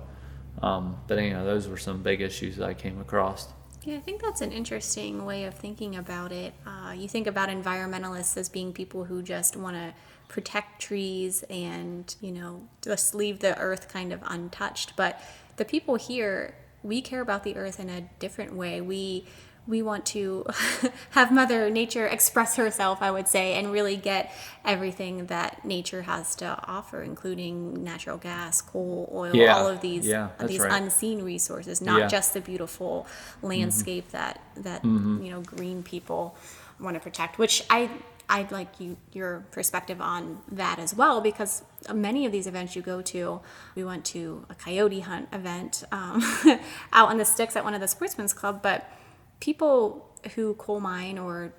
um, 0.61 0.97
but 1.07 1.21
you 1.21 1.31
know, 1.31 1.45
those 1.45 1.67
were 1.67 1.77
some 1.77 2.01
big 2.01 2.19
issues 2.19 2.57
that 2.57 2.67
I 2.67 2.73
came 2.73 2.99
across. 2.99 3.47
Yeah, 3.83 3.95
I 3.95 3.99
think 3.99 4.21
that's 4.21 4.41
an 4.41 4.51
interesting 4.51 5.23
way 5.23 5.45
of 5.45 5.53
thinking 5.53 5.95
about 5.95 6.31
it. 6.31 6.53
Uh, 6.65 6.91
you 6.91 7.07
think 7.07 7.27
about 7.27 7.47
environmentalists 7.49 8.35
as 8.35 8.49
being 8.49 8.73
people 8.73 9.05
who 9.05 9.21
just 9.21 9.55
want 9.55 9.77
to 9.77 9.93
protect 10.27 10.81
trees 10.81 11.43
and, 11.49 12.13
you 12.21 12.31
know, 12.31 12.67
just 12.81 13.15
leave 13.15 13.39
the 13.39 13.57
earth 13.57 13.87
kind 13.87 14.11
of 14.11 14.21
untouched. 14.25 14.95
But 14.97 15.21
the 15.59 15.65
people 15.65 15.95
here, 15.95 16.55
we 16.81 17.01
care 17.01 17.21
about 17.21 17.43
the 17.43 17.55
earth 17.55 17.79
in 17.79 17.89
a 17.89 18.01
different 18.17 18.55
way. 18.55 18.81
We 18.81 19.25
we 19.67 19.83
want 19.83 20.03
to 20.07 20.47
have 21.11 21.31
Mother 21.31 21.69
Nature 21.69 22.07
express 22.07 22.55
herself, 22.55 23.03
I 23.03 23.11
would 23.11 23.27
say, 23.27 23.53
and 23.53 23.71
really 23.71 23.97
get 23.97 24.33
everything 24.65 25.27
that 25.27 25.63
nature 25.63 26.01
has 26.01 26.33
to 26.37 26.57
offer, 26.67 27.03
including 27.03 27.83
natural 27.83 28.17
gas, 28.17 28.61
coal, 28.61 29.11
oil, 29.13 29.35
Yeah, 29.35 29.55
all 29.55 29.67
of 29.67 29.81
these 29.81 30.07
yeah, 30.07 30.29
these 30.43 30.61
right. 30.61 30.81
unseen 30.81 31.21
resources, 31.21 31.81
not 31.81 31.99
Yeah. 31.99 32.07
just 32.07 32.33
the 32.33 32.41
beautiful 32.41 33.05
landscape 33.43 34.07
mm-hmm. 34.07 34.17
that 34.17 34.41
that 34.57 34.81
mm-hmm. 34.81 35.23
you 35.23 35.31
know 35.31 35.41
green 35.41 35.83
people 35.83 36.35
want 36.79 36.95
to 36.95 36.99
protect. 36.99 37.37
Which 37.37 37.63
I 37.69 37.91
I'd 38.27 38.51
like 38.51 38.79
you 38.79 38.97
your 39.11 39.45
perspective 39.51 40.01
on 40.01 40.41
that 40.51 40.79
as 40.79 40.95
well 40.95 41.21
because 41.21 41.63
many 41.93 42.25
of 42.25 42.31
these 42.31 42.47
events 42.47 42.75
you 42.75 42.81
go 42.81 43.01
to, 43.01 43.41
we 43.75 43.83
went 43.83 44.05
to 44.05 44.45
a 44.49 44.55
coyote 44.55 45.01
hunt 45.01 45.29
event 45.31 45.83
um, 45.91 46.21
out 46.93 47.09
on 47.09 47.17
the 47.17 47.25
sticks 47.25 47.55
at 47.55 47.63
one 47.63 47.73
of 47.73 47.81
the 47.81 47.87
sportsmen's 47.87 48.33
club, 48.33 48.61
but 48.61 48.91
people 49.39 50.09
who 50.35 50.53
coal 50.55 50.79
mine 50.79 51.17
or 51.17 51.53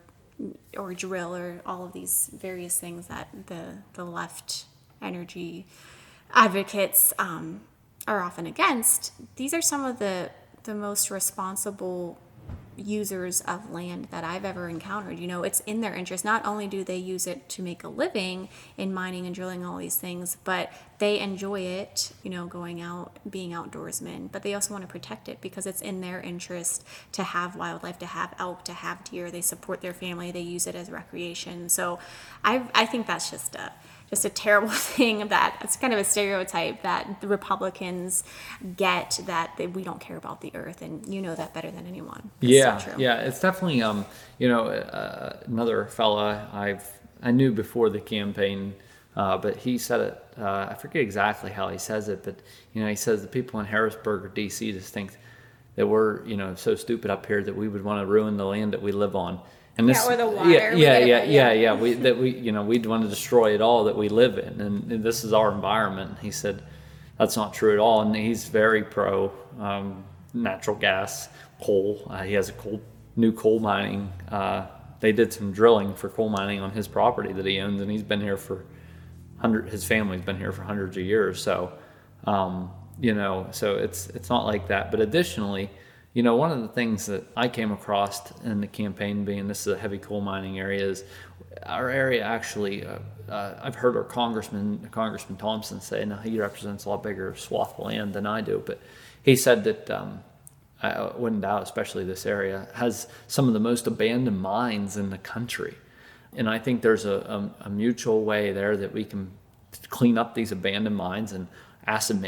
or 0.77 0.95
drill 0.95 1.37
or 1.37 1.61
all 1.67 1.85
of 1.85 1.93
these 1.93 2.31
various 2.33 2.79
things 2.79 3.09
that 3.09 3.29
the 3.47 3.79
the 3.95 4.05
left 4.05 4.65
energy 5.03 5.67
advocates 6.33 7.13
um, 7.19 7.61
are 8.07 8.23
often 8.23 8.47
against. 8.47 9.13
These 9.37 9.55
are 9.55 9.63
some 9.63 9.85
of 9.85 9.99
the 9.99 10.31
the 10.65 10.75
most 10.75 11.11
responsible 11.11 12.19
users 12.81 13.41
of 13.43 13.71
land 13.71 14.09
that 14.11 14.25
I've 14.25 14.45
ever 14.45 14.69
encountered. 14.69 15.19
You 15.19 15.27
know, 15.27 15.43
it's 15.43 15.61
in 15.61 15.81
their 15.81 15.95
interest. 15.95 16.25
Not 16.25 16.45
only 16.47 16.67
do 16.67 16.83
they 16.83 16.97
use 16.97 17.27
it 17.27 17.49
to 17.51 17.63
make 17.63 17.85
a 17.85 17.89
living 17.89 18.49
in 18.77 18.93
mining 18.93 19.27
and 19.27 19.35
drilling 19.35 19.65
all 19.65 19.77
these 19.77 19.97
things, 19.97 20.37
but 20.45 20.73
they 20.99 21.19
enjoy 21.19 21.61
it, 21.61 22.13
you 22.23 22.31
know, 22.31 22.47
going 22.47 22.81
out, 22.81 23.19
being 23.29 23.51
outdoorsmen, 23.51 24.31
but 24.31 24.43
they 24.43 24.55
also 24.55 24.75
want 24.75 24.83
to 24.83 24.89
protect 24.89 25.29
it 25.29 25.41
because 25.41 25.67
it's 25.67 25.81
in 25.81 26.01
their 26.01 26.21
interest 26.21 26.87
to 27.13 27.23
have 27.23 27.57
wildlife, 27.57 27.99
to 27.99 28.07
have 28.07 28.35
elk, 28.39 28.65
to 28.65 28.73
have 28.73 29.03
deer. 29.05 29.31
They 29.31 29.41
support 29.41 29.81
their 29.81 29.95
family, 29.95 30.31
they 30.31 30.41
use 30.41 30.67
it 30.67 30.75
as 30.75 30.91
recreation. 30.91 31.69
So 31.69 31.99
I, 32.45 32.69
I 32.75 32.87
think 32.87 33.07
that's 33.07 33.31
just 33.31 33.55
a, 33.55 33.73
just 34.11 34.25
a 34.25 34.29
terrible 34.29 34.69
thing 34.71 35.29
that 35.29 35.57
it's 35.63 35.77
kind 35.77 35.93
of 35.93 35.99
a 35.99 36.05
stereotype 36.05 36.83
that 36.83 37.21
the 37.21 37.29
Republicans 37.29 38.25
get 38.77 39.21
that 39.27 39.57
they, 39.57 39.67
we 39.67 39.83
don't 39.83 40.01
care 40.01 40.17
about 40.17 40.41
the 40.41 40.51
earth, 40.55 40.83
and 40.83 41.13
you 41.13 41.23
know 41.23 41.35
that 41.35 41.55
better 41.55 41.71
than 41.71 41.87
anyone. 41.87 42.31
It's 42.43 42.51
yeah, 42.51 42.95
yeah, 42.99 43.21
it's 43.21 43.41
definitely 43.41 43.83
um, 43.83 44.05
you 44.39 44.49
know, 44.49 44.67
uh, 44.67 45.39
another 45.47 45.87
fella 45.87 46.49
I've 46.53 46.87
I 47.23 47.31
knew 47.31 47.53
before 47.53 47.89
the 47.91 48.01
campaign, 48.01 48.75
uh, 49.17 49.39
but 49.39 49.57
he 49.57 49.79
said 49.79 50.01
it. 50.01 50.25
Uh, 50.39 50.69
I 50.71 50.75
forget 50.75 51.03
exactly 51.03 51.51
how 51.51 51.69
he 51.69 51.79
says 51.79 52.09
it, 52.09 52.25
but 52.25 52.37
you 52.73 52.83
know, 52.83 52.89
he 52.89 52.97
says 52.97 53.23
the 53.23 53.29
people 53.29 53.61
in 53.61 53.67
Harrisburg 53.67 54.25
or 54.25 54.29
D.C. 54.29 54.73
just 54.73 54.93
think 54.93 55.17
that 55.77 55.87
we're 55.87 56.25
you 56.27 56.37
know 56.37 56.55
so 56.57 56.75
stupid 56.75 57.11
up 57.11 57.27
here 57.27 57.43
that 57.43 57.55
we 57.55 57.69
would 57.69 57.85
want 57.85 58.03
to 58.03 58.07
ruin 58.07 58.37
the 58.37 58.47
land 58.47 58.73
that 58.73 58.83
we 58.83 58.91
live 58.93 59.15
on 59.15 59.41
and 59.79 59.89
this, 59.89 60.05
yeah, 60.05 60.13
or 60.13 60.17
the 60.17 60.27
water. 60.29 60.51
Yeah, 60.51 60.75
yeah, 60.75 60.99
yeah, 60.99 61.23
yeah, 61.25 61.53
yeah, 61.53 61.75
We 61.75 61.95
that 61.95 62.19
we 62.19 62.31
you 62.31 62.53
know 62.53 62.63
we'd 62.63 62.87
want 62.87 63.03
to 63.03 63.09
destroy 63.09 63.55
it 63.55 63.61
all 63.61 63.85
that 63.85 63.97
we 63.97 64.09
live 64.09 64.39
in, 64.39 64.61
and, 64.61 65.03
this 65.03 65.25
is 65.25 65.33
our 65.33 65.53
environment. 65.53 66.19
He 66.21 66.31
said 66.31 66.63
that's 67.19 67.37
not 67.37 67.55
true 67.55 67.73
at 67.73 67.79
all, 67.79 68.03
and 68.03 68.15
he's 68.15 68.49
very 68.49 68.83
pro 68.83 69.33
um, 69.59 70.05
natural 70.35 70.77
gas, 70.77 71.29
coal. 71.63 72.07
Uh, 72.11 72.23
he 72.23 72.35
has 72.35 72.49
a 72.49 72.53
coal 72.53 72.81
new 73.17 73.33
coal 73.33 73.61
mining. 73.61 74.13
Uh, 74.29 74.67
they 75.01 75.13
did 75.13 75.33
some 75.33 75.53
drilling 75.53 75.95
for 75.95 76.09
coal 76.09 76.29
mining 76.29 76.61
on 76.61 76.71
his 76.73 76.87
property 76.87 77.33
that 77.33 77.47
he 77.47 77.59
owns, 77.61 77.81
and 77.81 77.91
he's 77.91 78.03
been 78.03 78.21
here 78.21 78.37
for 78.37 78.65
hundred. 79.39 79.69
His 79.69 79.85
family's 79.85 80.23
been 80.23 80.39
here 80.39 80.53
for 80.53 80.63
hundreds 80.63 80.97
of 80.97 81.05
years. 81.05 81.43
So, 81.43 81.73
um, 82.25 82.71
you 83.01 83.15
know, 83.15 83.49
so 83.51 83.77
it's 83.77 84.09
it's 84.09 84.29
not 84.29 84.45
like 84.45 84.69
that. 84.69 84.91
But 84.91 85.01
additionally 85.01 85.71
you 86.13 86.23
know, 86.23 86.35
one 86.35 86.51
of 86.51 86.61
the 86.61 86.69
things 86.69 87.07
that 87.07 87.25
I 87.37 87.49
came 87.49 87.71
across 87.71 88.33
in 88.43 88.61
the 88.61 88.67
campaign, 88.67 89.25
being 89.25 89.47
this 89.47 89.61
is 89.67 89.75
a 89.75 89.79
heavy 89.79 89.99
coal 89.99 90.21
mining 90.21 90.59
area, 90.59 90.85
is 90.85 91.05
our 91.65 91.89
area 91.89 92.25
actually. 92.25 92.85
Uh, 92.85 92.99
uh, 93.29 93.61
I've 93.63 93.77
heard 93.77 93.97
our 93.97 94.05
congressman, 94.05 94.89
Congressman 94.91 95.39
Thompson, 95.39 95.81
say, 95.81 96.05
now 96.05 96.17
he 96.17 96.41
represents 96.41 96.85
a 96.85 96.89
lot 96.89 97.03
bigger 97.05 97.35
swath 97.37 97.79
of 97.79 97.87
land 97.87 98.13
than 98.13 98.27
I 98.27 98.41
do, 98.41 98.63
but 98.67 98.81
he 99.23 99.37
said 99.37 99.63
that 99.65 99.89
um, 99.91 100.25
I 100.83 101.11
wouldn't 101.17 101.43
doubt, 101.43 101.63
especially 101.63 102.05
this 102.05 102.27
area, 102.27 102.67
has 102.75 103.07
some 103.29 103.47
of 103.47 103.55
the 103.55 103.61
most 103.61 103.87
abandoned 103.87 104.41
mines 104.41 104.97
in 104.97 105.11
the 105.11 105.19
country. 105.19 105.77
And 106.37 106.49
I 106.49 106.59
think 106.59 106.83
there's 106.83 107.05
a, 107.05 107.51
a, 107.61 107.67
a 107.67 107.71
mutual 107.71 108.25
way 108.25 108.53
there 108.53 108.77
that 108.77 108.93
we 108.93 109.05
can 109.05 109.31
clean 109.89 110.19
up 110.19 110.35
these 110.35 110.51
abandoned 110.51 110.97
mines 110.97 111.33
and 111.33 111.47
acid, 111.87 112.21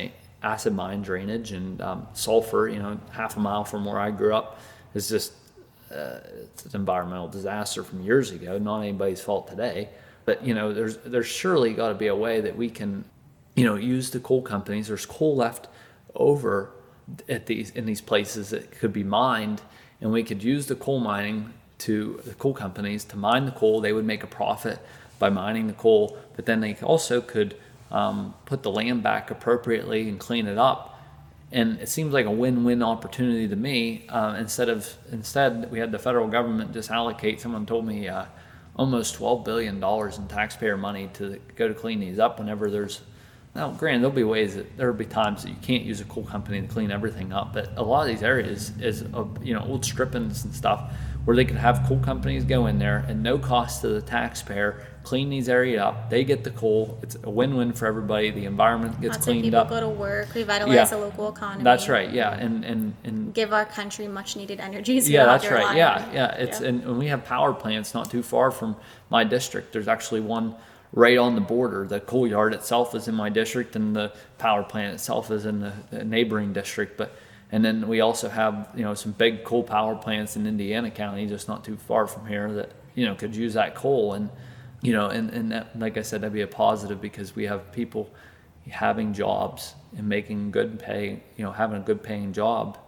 acid 0.43 0.75
mine 0.75 1.03
drainage 1.03 1.53
and 1.53 1.81
um, 1.81 2.07
sulfur. 2.15 2.69
You 2.69 2.81
know, 2.81 3.01
half 3.11 3.37
a 3.37 3.41
mile 3.41 3.65
from 3.65 3.85
where 3.85 3.99
I 3.99 4.11
grew 4.11 4.35
up 4.35 4.59
is 4.95 5.09
just 5.09 5.33
uh, 5.91 6.21
it's 6.43 6.65
an 6.67 6.81
environmental 6.81 7.29
disaster 7.29 7.83
from 7.83 8.03
years 8.03 8.31
ago. 8.31 8.59
Not 8.59 8.81
anybody's 8.81 9.21
fault 9.21 9.49
today, 9.49 9.89
but 10.25 10.45
you 10.45 10.55
know, 10.55 10.73
there's 10.73 10.97
there's 10.99 11.27
surely 11.27 11.73
got 11.75 11.89
to 11.89 11.95
be 11.95 12.07
a 12.07 12.17
way 12.17 12.41
that 12.41 12.57
we 12.57 12.71
can, 12.71 13.05
you 13.55 13.65
know, 13.65 13.77
use 13.77 14.11
the 14.11 14.21
coal 14.21 14.43
companies. 14.43 14.89
There's 14.89 15.07
coal 15.07 15.37
left 15.37 15.69
over 16.15 16.71
at 17.29 17.47
these 17.47 17.71
in 17.71 17.87
these 17.87 18.01
places 18.01 18.51
that 18.51 18.71
could 18.71 18.93
be 18.93 19.05
mined, 19.05 19.63
and 20.01 20.13
we 20.13 20.23
could 20.23 20.43
use 20.43 20.67
the 20.67 20.77
coal 20.77 21.01
mining 21.01 21.53
to 21.79 22.21
the 22.25 22.35
coal 22.35 22.55
companies 22.55 23.05
to 23.05 23.17
mine 23.17 23.45
the 23.45 23.53
coal. 23.53 23.81
They 23.81 23.93
would 23.93 24.05
make 24.05 24.23
a 24.23 24.29
profit 24.29 24.79
by 25.19 25.31
mining 25.31 25.67
the 25.67 25.73
coal, 25.73 26.17
but 26.37 26.47
then 26.47 26.61
they 26.61 26.75
also 26.83 27.21
could 27.21 27.57
um, 27.93 28.35
put 28.47 28.65
the 28.65 28.71
land 28.71 29.05
back 29.05 29.31
appropriately 29.31 30.09
and 30.09 30.19
clean 30.19 30.49
it 30.49 30.59
up. 30.59 30.89
And 31.53 31.79
it 31.81 31.89
seems 31.89 32.13
like 32.13 32.27
a 32.27 32.31
win-win 32.31 32.83
opportunity 32.83 33.47
to 33.47 33.57
me. 33.57 34.07
Uh, 34.09 34.37
instead 34.41 34.69
of 34.69 34.93
instead, 35.13 35.71
we 35.71 35.79
had 35.79 35.93
the 35.93 35.99
federal 35.99 36.27
government 36.27 36.73
just 36.73 36.91
allocate. 36.91 37.41
Someone 37.41 37.67
told 37.67 37.87
me 37.87 38.09
uh, 38.09 38.25
almost 38.75 39.15
twelve 39.15 39.45
billion 39.45 39.79
dollars 39.79 40.19
in 40.19 40.27
taxpayer 40.29 40.79
money 40.79 41.11
to 41.15 41.39
go 41.55 41.69
to 41.69 41.75
clean 41.75 42.01
these 42.01 42.19
up. 42.19 42.39
Whenever 42.39 42.71
there's 42.71 43.03
now, 43.55 43.71
granted, 43.71 44.01
there'll 44.01 44.17
be 44.17 44.25
ways 44.25 44.55
that 44.55 44.79
there'll 44.79 44.95
be 44.95 45.05
times 45.05 45.43
that 45.43 45.51
you 45.51 45.57
can't 45.61 45.83
use 45.83 46.01
a 46.01 46.05
coal 46.05 46.25
company 46.25 46.63
to 46.63 46.67
clean 46.67 46.91
everything 46.91 47.35
up, 47.35 47.53
but 47.53 47.77
a 47.77 47.83
lot 47.83 48.01
of 48.01 48.09
these 48.09 48.23
areas 48.23 48.73
is, 48.81 49.03
uh, 49.13 49.27
you 49.43 49.53
know, 49.53 49.63
old 49.67 49.85
strippings 49.85 50.45
and 50.45 50.55
stuff 50.55 50.91
where 51.27 51.37
they 51.37 51.45
could 51.45 51.59
have 51.59 51.85
coal 51.87 51.99
companies 51.99 52.45
go 52.45 52.67
in 52.67 52.79
there 52.79 53.05
and 53.09 53.23
no 53.23 53.39
cost 53.39 53.83
to 53.83 53.89
the 53.89 54.01
taxpayer 54.01 54.87
clean 55.03 55.31
these 55.31 55.49
areas 55.49 55.81
up. 55.81 56.11
They 56.11 56.25
get 56.25 56.45
the 56.45 56.51
coal. 56.51 56.99
It's 57.03 57.17
a 57.23 57.31
win-win 57.31 57.73
for 57.73 57.87
everybody. 57.87 58.31
The 58.31 58.45
environment 58.45 59.01
gets 59.01 59.15
Lots 59.15 59.25
cleaned 59.25 59.41
of 59.41 59.45
people 59.45 59.61
up. 59.61 59.69
go 59.69 59.81
to 59.81 59.89
work, 59.89 60.35
revitalize 60.35 60.75
yeah. 60.75 60.85
the 60.85 60.99
local 60.99 61.29
economy. 61.29 61.65
That's 61.65 61.89
right. 61.89 62.11
Yeah, 62.13 62.33
and 62.33 62.65
and 62.65 62.95
and 63.05 63.35
give 63.35 63.53
our 63.53 63.65
country 63.65 64.09
much-needed 64.09 64.61
energy. 64.61 64.95
yeah, 64.95 65.25
that's 65.25 65.51
right. 65.51 65.77
Yeah, 65.77 66.13
yeah. 66.13 66.33
It's 66.35 66.61
yeah. 66.61 66.69
And, 66.69 66.85
and 66.85 66.99
we 66.99 67.09
have 67.09 67.25
power 67.25 67.53
plants 67.53 67.95
not 67.95 68.11
too 68.11 68.23
far 68.23 68.51
from 68.51 68.77
my 69.11 69.25
district. 69.25 69.73
There's 69.73 69.89
actually 69.89 70.21
one 70.21 70.55
right 70.93 71.19
on 71.19 71.35
the 71.35 71.41
border. 71.41 71.87
The 71.87 72.01
coal 72.01 72.27
yard 72.27 72.55
itself 72.55 72.95
is 72.95 73.09
in 73.09 73.15
my 73.15 73.29
district, 73.29 73.77
and 73.77 73.97
the 73.97 74.13
power 74.39 74.63
plant 74.63 74.95
itself 74.95 75.31
is 75.31 75.47
in 75.47 75.61
the, 75.61 75.73
the 75.91 76.05
neighboring 76.05 76.53
district. 76.53 76.97
But 76.97 77.17
and 77.51 77.65
then 77.65 77.89
we 77.89 78.01
also 78.01 78.29
have 78.29 78.69
you 78.77 78.83
know 78.83 78.95
some 78.95 79.13
big 79.13 79.45
coal 79.45 79.63
power 79.63 79.97
plants 79.97 80.37
in 80.37 80.47
Indiana 80.47 80.91
County, 80.91 81.27
just 81.27 81.49
not 81.49 81.65
too 81.65 81.77
far 81.77 82.07
from 82.07 82.27
here, 82.27 82.53
that 82.53 82.71
you 82.95 83.05
know 83.07 83.15
could 83.15 83.35
use 83.35 83.55
that 83.55 83.75
coal 83.75 84.13
and 84.13 84.31
you 84.83 84.93
know, 84.93 85.07
and, 85.07 85.31
and 85.31 85.53
that, 85.53 85.79
like 85.79 85.97
I 85.97 86.03
said, 86.03 86.21
that'd 86.21 86.33
be 86.33 86.43
a 86.43 86.47
positive 86.47 87.01
because 87.01 87.35
we 87.35 87.47
have 87.47 87.73
people 87.73 88.11
having 88.69 89.13
jobs 89.13 89.75
and 89.97 90.09
making 90.09 90.51
good 90.51 90.79
pay, 90.79 91.23
you 91.37 91.45
know, 91.45 91.53
having 91.53 91.79
a 91.79 91.85
good 91.85 92.03
paying 92.03 92.33
job. 92.33 92.79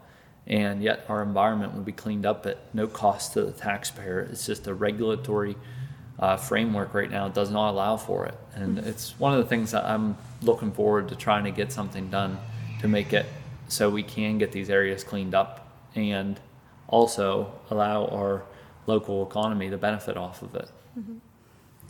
And 0.46 0.82
yet 0.82 1.06
our 1.08 1.22
environment 1.22 1.72
would 1.74 1.84
be 1.84 1.92
cleaned 1.92 2.26
up 2.26 2.44
at 2.46 2.58
no 2.74 2.86
cost 2.86 3.32
to 3.34 3.42
the 3.42 3.52
taxpayer. 3.52 4.20
It's 4.20 4.44
just 4.44 4.66
a 4.66 4.74
regulatory 4.74 5.56
uh, 6.18 6.36
framework 6.36 6.94
right 6.94 7.10
now 7.10 7.28
does 7.28 7.50
not 7.50 7.70
allow 7.70 7.96
for 7.96 8.26
it. 8.26 8.34
And 8.54 8.78
it's 8.78 9.18
one 9.18 9.32
of 9.32 9.38
the 9.38 9.46
things 9.48 9.70
that 9.70 9.84
I'm 9.84 10.16
looking 10.42 10.72
forward 10.72 11.08
to 11.08 11.16
trying 11.16 11.44
to 11.44 11.50
get 11.50 11.72
something 11.72 12.10
done 12.10 12.38
to 12.80 12.88
make 12.88 13.12
it 13.12 13.26
so 13.68 13.88
we 13.88 14.02
can 14.02 14.38
get 14.38 14.52
these 14.52 14.68
areas 14.68 15.02
cleaned 15.02 15.34
up 15.34 15.68
and 15.94 16.38
also 16.88 17.52
allow 17.70 18.06
our 18.06 18.44
local 18.86 19.26
economy 19.26 19.70
to 19.70 19.78
benefit 19.78 20.16
off 20.16 20.42
of 20.42 20.54
it. 20.54 20.68
Mm-hmm. 20.98 21.14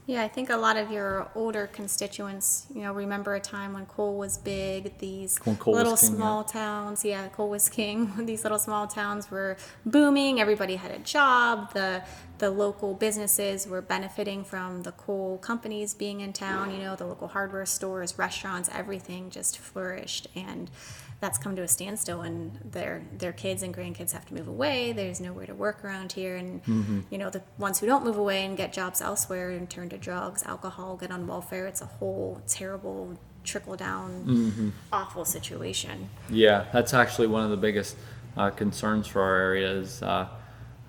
Yeah, 0.06 0.23
I 0.23 0.28
think 0.28 0.50
a 0.50 0.56
lot 0.56 0.76
of 0.76 0.90
your 0.90 1.30
older 1.34 1.66
constituents, 1.66 2.66
you 2.75 2.82
know, 2.82 2.92
remember 2.92 3.34
a 3.37 3.40
time 3.40 3.73
when 3.73 3.87
coal 3.87 4.18
was 4.18 4.37
big. 4.37 4.99
These 4.99 5.38
little 5.46 5.96
king, 5.96 5.96
small 5.96 6.42
yeah. 6.42 6.52
towns, 6.52 7.04
yeah, 7.06 7.28
coal 7.28 7.49
was 7.49 7.70
king. 7.70 8.12
These 8.26 8.44
little 8.44 8.58
small 8.58 8.87
towns 8.87 9.30
were 9.30 9.56
booming. 9.87 10.40
Everybody 10.40 10.76
had 10.76 10.90
a 10.90 10.99
job. 10.99 11.73
The 11.73 12.02
the 12.37 12.50
local 12.50 12.92
businesses 12.92 13.66
were 13.66 13.80
benefiting 13.80 14.44
from 14.44 14.82
the 14.82 14.92
coal 14.92 15.38
companies 15.38 15.94
being 15.94 16.20
in 16.20 16.34
town. 16.34 16.70
You 16.70 16.78
know, 16.78 16.96
the 16.96 17.06
local 17.06 17.28
hardware 17.28 17.64
stores, 17.64 18.18
restaurants, 18.18 18.68
everything 18.75 19.30
just 19.30 19.56
flourished 19.58 20.26
and 20.37 20.70
that's 21.24 21.38
come 21.38 21.56
to 21.56 21.62
a 21.62 21.68
standstill 21.68 22.20
and 22.20 22.58
their 22.62 23.02
their 23.16 23.32
kids 23.32 23.62
and 23.62 23.74
grandkids 23.74 24.12
have 24.12 24.26
to 24.26 24.34
move 24.34 24.46
away 24.46 24.92
there's 24.92 25.22
nowhere 25.22 25.46
to 25.46 25.54
work 25.54 25.82
around 25.82 26.12
here 26.12 26.36
and 26.36 26.62
mm-hmm. 26.64 27.00
you 27.08 27.16
know 27.16 27.30
the 27.30 27.42
ones 27.56 27.80
who 27.80 27.86
don't 27.86 28.04
move 28.04 28.18
away 28.18 28.44
and 28.44 28.58
get 28.58 28.74
jobs 28.74 29.00
elsewhere 29.00 29.48
and 29.48 29.70
turn 29.70 29.88
to 29.88 29.96
drugs 29.96 30.42
alcohol 30.42 30.98
get 30.98 31.10
on 31.10 31.26
welfare 31.26 31.66
it's 31.66 31.80
a 31.80 31.86
whole 31.86 32.42
terrible 32.46 33.18
trickle 33.42 33.74
down 33.74 34.22
mm-hmm. 34.26 34.68
awful 34.92 35.24
situation 35.24 36.10
yeah 36.28 36.66
that's 36.74 36.92
actually 36.92 37.26
one 37.26 37.42
of 37.42 37.48
the 37.48 37.56
biggest 37.56 37.96
uh, 38.36 38.50
concerns 38.50 39.06
for 39.06 39.22
our 39.22 39.36
area 39.36 39.70
is 39.70 40.02
uh, 40.02 40.28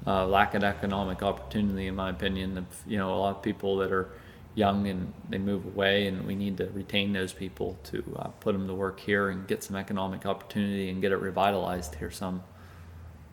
uh, 0.06 0.28
lack 0.28 0.54
of 0.54 0.66
economic 0.66 1.24
opportunity 1.24 1.88
in 1.88 1.96
my 1.96 2.10
opinion 2.10 2.68
you 2.86 2.98
know 2.98 3.16
a 3.16 3.16
lot 3.16 3.38
of 3.38 3.42
people 3.42 3.78
that 3.78 3.90
are 3.90 4.10
young 4.56 4.88
and 4.88 5.14
they 5.30 5.38
move 5.38 5.66
away, 5.66 6.08
and 6.08 6.26
we 6.26 6.36
need 6.36 6.58
to 6.58 6.68
retain 6.68 7.14
those 7.14 7.34
people 7.34 7.78
to 7.84 8.04
uh, 8.18 8.28
put 8.40 8.54
them 8.54 8.68
to 8.68 8.74
work 8.74 9.00
here 9.00 9.30
and 9.30 9.48
get 9.48 9.64
some 9.64 9.76
economic 9.76 10.26
opportunity 10.26 10.90
and 10.90 11.02
get 11.02 11.12
it 11.12 11.18
revitalized 11.18 11.96
here 11.96 12.10
some. 12.10 12.42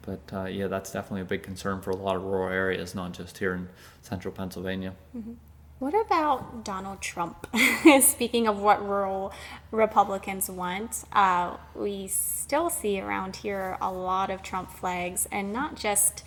But 0.03 0.21
uh, 0.33 0.45
yeah, 0.45 0.67
that's 0.67 0.93
definitely 0.93 1.23
a 1.23 1.27
big 1.27 1.45
concern 1.45 1.81
for 1.81 1.91
a 1.91 1.97
lot 1.97 2.17
of 2.17 2.25
rural 2.25 2.53
areas, 2.53 2.95
not 2.95 3.13
just 3.13 3.39
here 3.39 3.55
in 3.55 3.69
central 4.03 4.35
Pennsylvania. 4.35 4.95
Mm-hmm. 5.17 5.35
What 5.79 5.95
about 6.07 6.65
Donald 6.65 7.01
Trump? 7.01 7.49
Speaking 8.03 8.47
of 8.47 8.61
what 8.61 8.87
rural 8.87 9.33
Republicans 9.73 10.49
want, 10.49 11.05
uh, 11.13 11.57
we 11.75 12.07
still 12.07 12.71
see 12.71 13.01
around 13.01 13.37
here 13.37 13.77
a 13.81 13.91
lot 13.91 14.31
of 14.31 14.43
Trump 14.43 14.71
flags, 14.71 15.27
and 15.33 15.53
not 15.53 15.75
just 15.77 16.23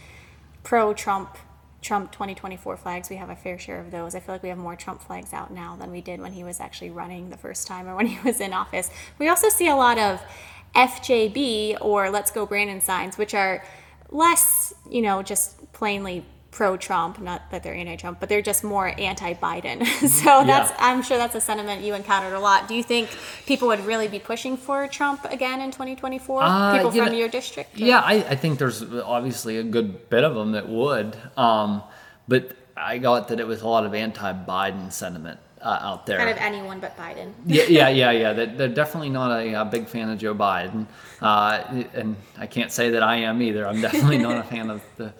pro 0.63 0.93
Trump 0.93 1.37
Trump 1.85 2.11
2024 2.11 2.77
flags, 2.77 3.11
we 3.11 3.15
have 3.17 3.29
a 3.29 3.35
fair 3.35 3.59
share 3.59 3.79
of 3.79 3.91
those. 3.91 4.15
I 4.15 4.19
feel 4.19 4.33
like 4.33 4.41
we 4.41 4.49
have 4.49 4.57
more 4.57 4.75
Trump 4.75 5.03
flags 5.03 5.33
out 5.33 5.51
now 5.51 5.75
than 5.75 5.91
we 5.91 6.01
did 6.01 6.19
when 6.19 6.33
he 6.33 6.43
was 6.43 6.59
actually 6.59 6.89
running 6.89 7.29
the 7.29 7.37
first 7.37 7.67
time 7.67 7.87
or 7.87 7.95
when 7.95 8.07
he 8.07 8.17
was 8.27 8.41
in 8.41 8.53
office. 8.53 8.89
We 9.19 9.27
also 9.29 9.49
see 9.49 9.67
a 9.67 9.75
lot 9.75 9.99
of 9.99 10.19
FJB 10.75 11.77
or 11.81 12.09
Let's 12.09 12.31
Go 12.31 12.47
Brandon 12.47 12.81
signs, 12.81 13.19
which 13.19 13.35
are 13.35 13.63
less, 14.09 14.73
you 14.89 15.03
know, 15.03 15.21
just 15.21 15.71
plainly 15.73 16.25
pro-Trump, 16.55 17.19
not 17.19 17.51
that 17.51 17.63
they're 17.63 17.75
anti-Trump, 17.75 18.17
but 18.21 18.29
they're 18.29 18.41
just 18.41 18.63
more 18.63 18.87
anti-Biden. 18.97 19.85
so 20.07 20.43
that's 20.45 20.71
Yeah. 20.71 20.77
I'm 20.79 21.03
sure 21.03 21.17
that's 21.17 21.35
a 21.35 21.41
sentiment 21.41 21.81
you 21.81 21.93
encountered 21.93 22.31
a 22.33 22.39
lot. 22.39 22.69
Do 22.69 22.75
you 22.75 22.81
think 22.81 23.09
people 23.45 23.67
would 23.67 23.85
really 23.85 24.07
be 24.07 24.19
pushing 24.19 24.55
for 24.55 24.87
Trump 24.87 25.25
again 25.25 25.59
in 25.59 25.71
2024? 25.71 26.41
Uh, 26.41 26.77
people 26.77 26.91
from 26.91 27.07
know, 27.07 27.11
your 27.11 27.27
district? 27.27 27.75
or- 27.75 27.85
Yeah, 27.85 27.99
I, 27.99 28.13
I 28.29 28.35
think 28.37 28.57
there's 28.57 28.81
obviously 28.81 29.57
a 29.57 29.63
good 29.63 30.09
bit 30.09 30.23
of 30.23 30.33
them 30.33 30.53
that 30.53 30.69
would. 30.69 31.17
Um, 31.35 31.83
but 32.29 32.55
I 32.77 32.99
got 32.99 33.27
that 33.27 33.41
it 33.41 33.47
was 33.47 33.61
a 33.61 33.67
lot 33.67 33.85
of 33.85 33.93
anti-Biden 33.93 34.93
sentiment 34.93 35.39
uh, 35.61 35.77
out 35.81 36.05
there. 36.05 36.19
Kind 36.19 36.29
of 36.29 36.37
anyone 36.37 36.79
but 36.79 36.95
Biden. 36.97 37.33
yeah, 37.45 37.63
yeah, 37.63 37.89
yeah, 38.01 38.11
yeah. 38.11 38.31
They're, 38.33 38.45
they're 38.45 38.67
definitely 38.69 39.09
not 39.09 39.29
a, 39.41 39.53
uh 39.55 39.65
big 39.65 39.87
fan 39.89 40.09
of 40.09 40.19
Joe 40.19 40.33
Biden, 40.35 40.85
uh, 41.21 41.83
and 41.93 42.15
I 42.37 42.47
can't 42.47 42.71
say 42.71 42.91
that 42.91 43.03
I 43.03 43.17
am 43.17 43.41
either. 43.41 43.67
I'm 43.67 43.81
definitely 43.81 44.19
not 44.19 44.37
a 44.37 44.43
fan 44.43 44.69
of 44.69 44.81
the 44.95 45.13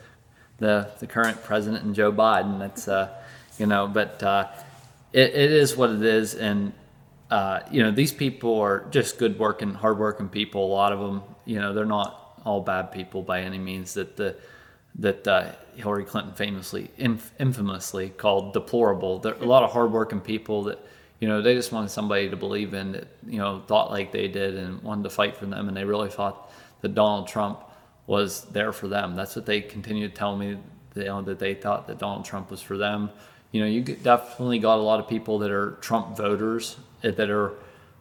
the, 0.58 0.90
the 1.00 1.08
current 1.08 1.44
president 1.44 1.84
and 1.84 1.96
Joe 1.96 2.12
Biden. 2.12 2.60
That's 2.60 2.88
uh, 2.88 3.10
you 3.58 3.66
know, 3.66 3.88
but 3.88 4.22
uh, 4.24 4.48
it, 5.14 5.30
it 5.34 5.52
is 5.52 5.76
what 5.76 5.90
it 5.90 6.04
is, 6.04 6.36
and 6.36 6.74
uh, 7.30 7.62
you 7.72 7.84
know, 7.84 7.92
these 7.92 8.12
people 8.12 8.60
are 8.60 8.86
just 8.92 9.18
good 9.18 9.40
working, 9.40 9.74
hard 9.74 9.98
working 9.98 10.30
people. 10.30 10.66
A 10.66 10.74
lot 10.74 10.92
of 10.92 11.00
them, 11.00 11.24
you 11.46 11.60
know, 11.60 11.74
they're 11.74 11.86
not 11.86 12.40
all 12.46 12.62
bad 12.62 12.92
people 12.92 13.22
by 13.22 13.42
any 13.42 13.58
means. 13.58 13.94
That 13.96 14.16
the 14.16 14.36
that 15.00 15.28
uh, 15.28 15.52
Hillary 15.76 16.06
Clinton 16.06 16.34
famously, 16.34 16.90
inf- 16.98 17.34
infamously 17.40 18.10
called 18.10 18.54
deplorable. 18.54 19.20
There 19.20 19.34
are 19.34 19.44
a 19.44 19.46
lot 19.46 19.64
of 19.64 19.72
hardworking 19.72 20.22
people 20.22 20.64
that, 20.64 20.80
you 21.20 21.28
know, 21.28 21.42
they 21.42 21.54
just 21.54 21.72
wanted 21.72 21.90
somebody 21.90 22.30
to 22.30 22.38
believe 22.38 22.74
in 22.74 22.94
that, 22.94 23.08
you 23.28 23.38
know, 23.38 23.62
thought 23.68 23.92
like 23.92 24.12
they 24.12 24.28
did 24.28 24.56
and 24.56 24.82
wanted 24.82 25.04
to 25.04 25.10
fight 25.10 25.36
for 25.36 25.46
them, 25.46 25.68
and 25.68 25.76
they 25.76 25.84
really 25.84 26.10
thought 26.10 26.52
that 26.82 26.96
Donald 26.96 27.28
Trump 27.28 27.60
was 28.08 28.46
there 28.46 28.72
for 28.72 28.88
them. 28.88 29.16
That's 29.16 29.36
what 29.36 29.46
they 29.46 29.62
continued 29.62 30.14
to 30.14 30.18
tell 30.18 30.36
me, 30.38 30.58
you 30.96 31.04
know, 31.04 31.22
that 31.24 31.40
they 31.40 31.54
thought 31.54 31.88
that 31.88 32.00
Donald 32.00 32.26
Trump 32.26 32.52
was 32.52 32.62
for 32.62 32.78
them. 32.78 33.10
You 33.52 33.62
know, 33.62 33.68
you 33.68 33.82
definitely 33.82 34.60
got 34.60 34.78
a 34.78 34.82
lot 34.82 35.00
of 35.00 35.08
people 35.08 35.40
that 35.40 35.52
are 35.52 35.72
Trump 35.82 36.18
voters 36.18 36.78
that 37.02 37.30
are 37.30 37.54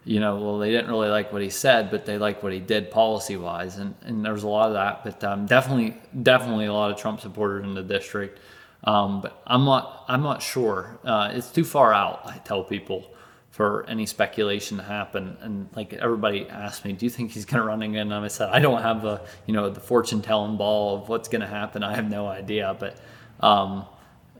you 0.05 0.21
know, 0.21 0.37
well, 0.37 0.59
they 0.59 0.71
didn't 0.71 0.91
really 0.91 1.09
like 1.09 1.33
what 1.33 1.41
he 1.41 1.49
said, 1.51 1.91
but 1.91 2.05
they 2.05 2.19
like 2.19 2.43
what 2.43 2.53
he 2.53 2.61
did 2.61 2.91
policy 2.91 3.37
wise. 3.37 3.79
And, 3.79 3.95
and 4.03 4.25
there's 4.25 4.43
a 4.43 4.49
lot 4.49 4.69
of 4.69 4.75
that, 4.75 5.03
but 5.03 5.25
um, 5.25 5.47
definitely, 5.47 5.97
definitely 6.23 6.67
a 6.67 6.73
lot 6.73 6.91
of 6.91 6.99
Trump 6.99 7.21
supporters 7.21 7.65
in 7.65 7.75
the 7.75 7.83
district. 7.83 8.39
Um, 8.85 9.23
but 9.23 9.43
I'm 9.47 9.65
not, 9.65 10.05
I'm 10.09 10.23
not 10.23 10.43
sure. 10.43 10.99
Uh, 11.05 11.31
it's 11.33 11.51
too 11.51 11.65
far 11.65 11.95
out, 11.95 12.21
I 12.27 12.37
tell 12.39 12.63
people, 12.63 13.14
for 13.55 13.87
any 13.89 14.05
speculation 14.05 14.79
to 14.79 14.83
happen. 14.83 15.37
And 15.41 15.69
like 15.77 15.93
everybody 15.93 16.49
asked 16.49 16.85
me, 16.85 16.93
do 16.93 17.07
you 17.07 17.11
think 17.11 17.31
he's 17.31 17.45
going 17.45 17.63
to 17.63 17.69
run 17.69 17.83
again? 17.83 18.11
And 18.11 18.25
I 18.25 18.27
said, 18.27 18.49
I 18.51 18.59
don't 18.59 18.83
have 18.83 19.01
the, 19.01 19.21
you 19.47 19.55
know, 19.55 19.71
the 19.71 19.79
fortune 19.79 20.23
telling 20.23 20.57
ball 20.57 20.97
of 20.97 21.09
what's 21.09 21.29
going 21.29 21.41
to 21.41 21.47
happen. 21.47 21.85
I 21.85 21.95
have 21.95 22.11
no 22.11 22.27
idea. 22.27 22.77
But, 22.77 22.99
um, 23.39 23.87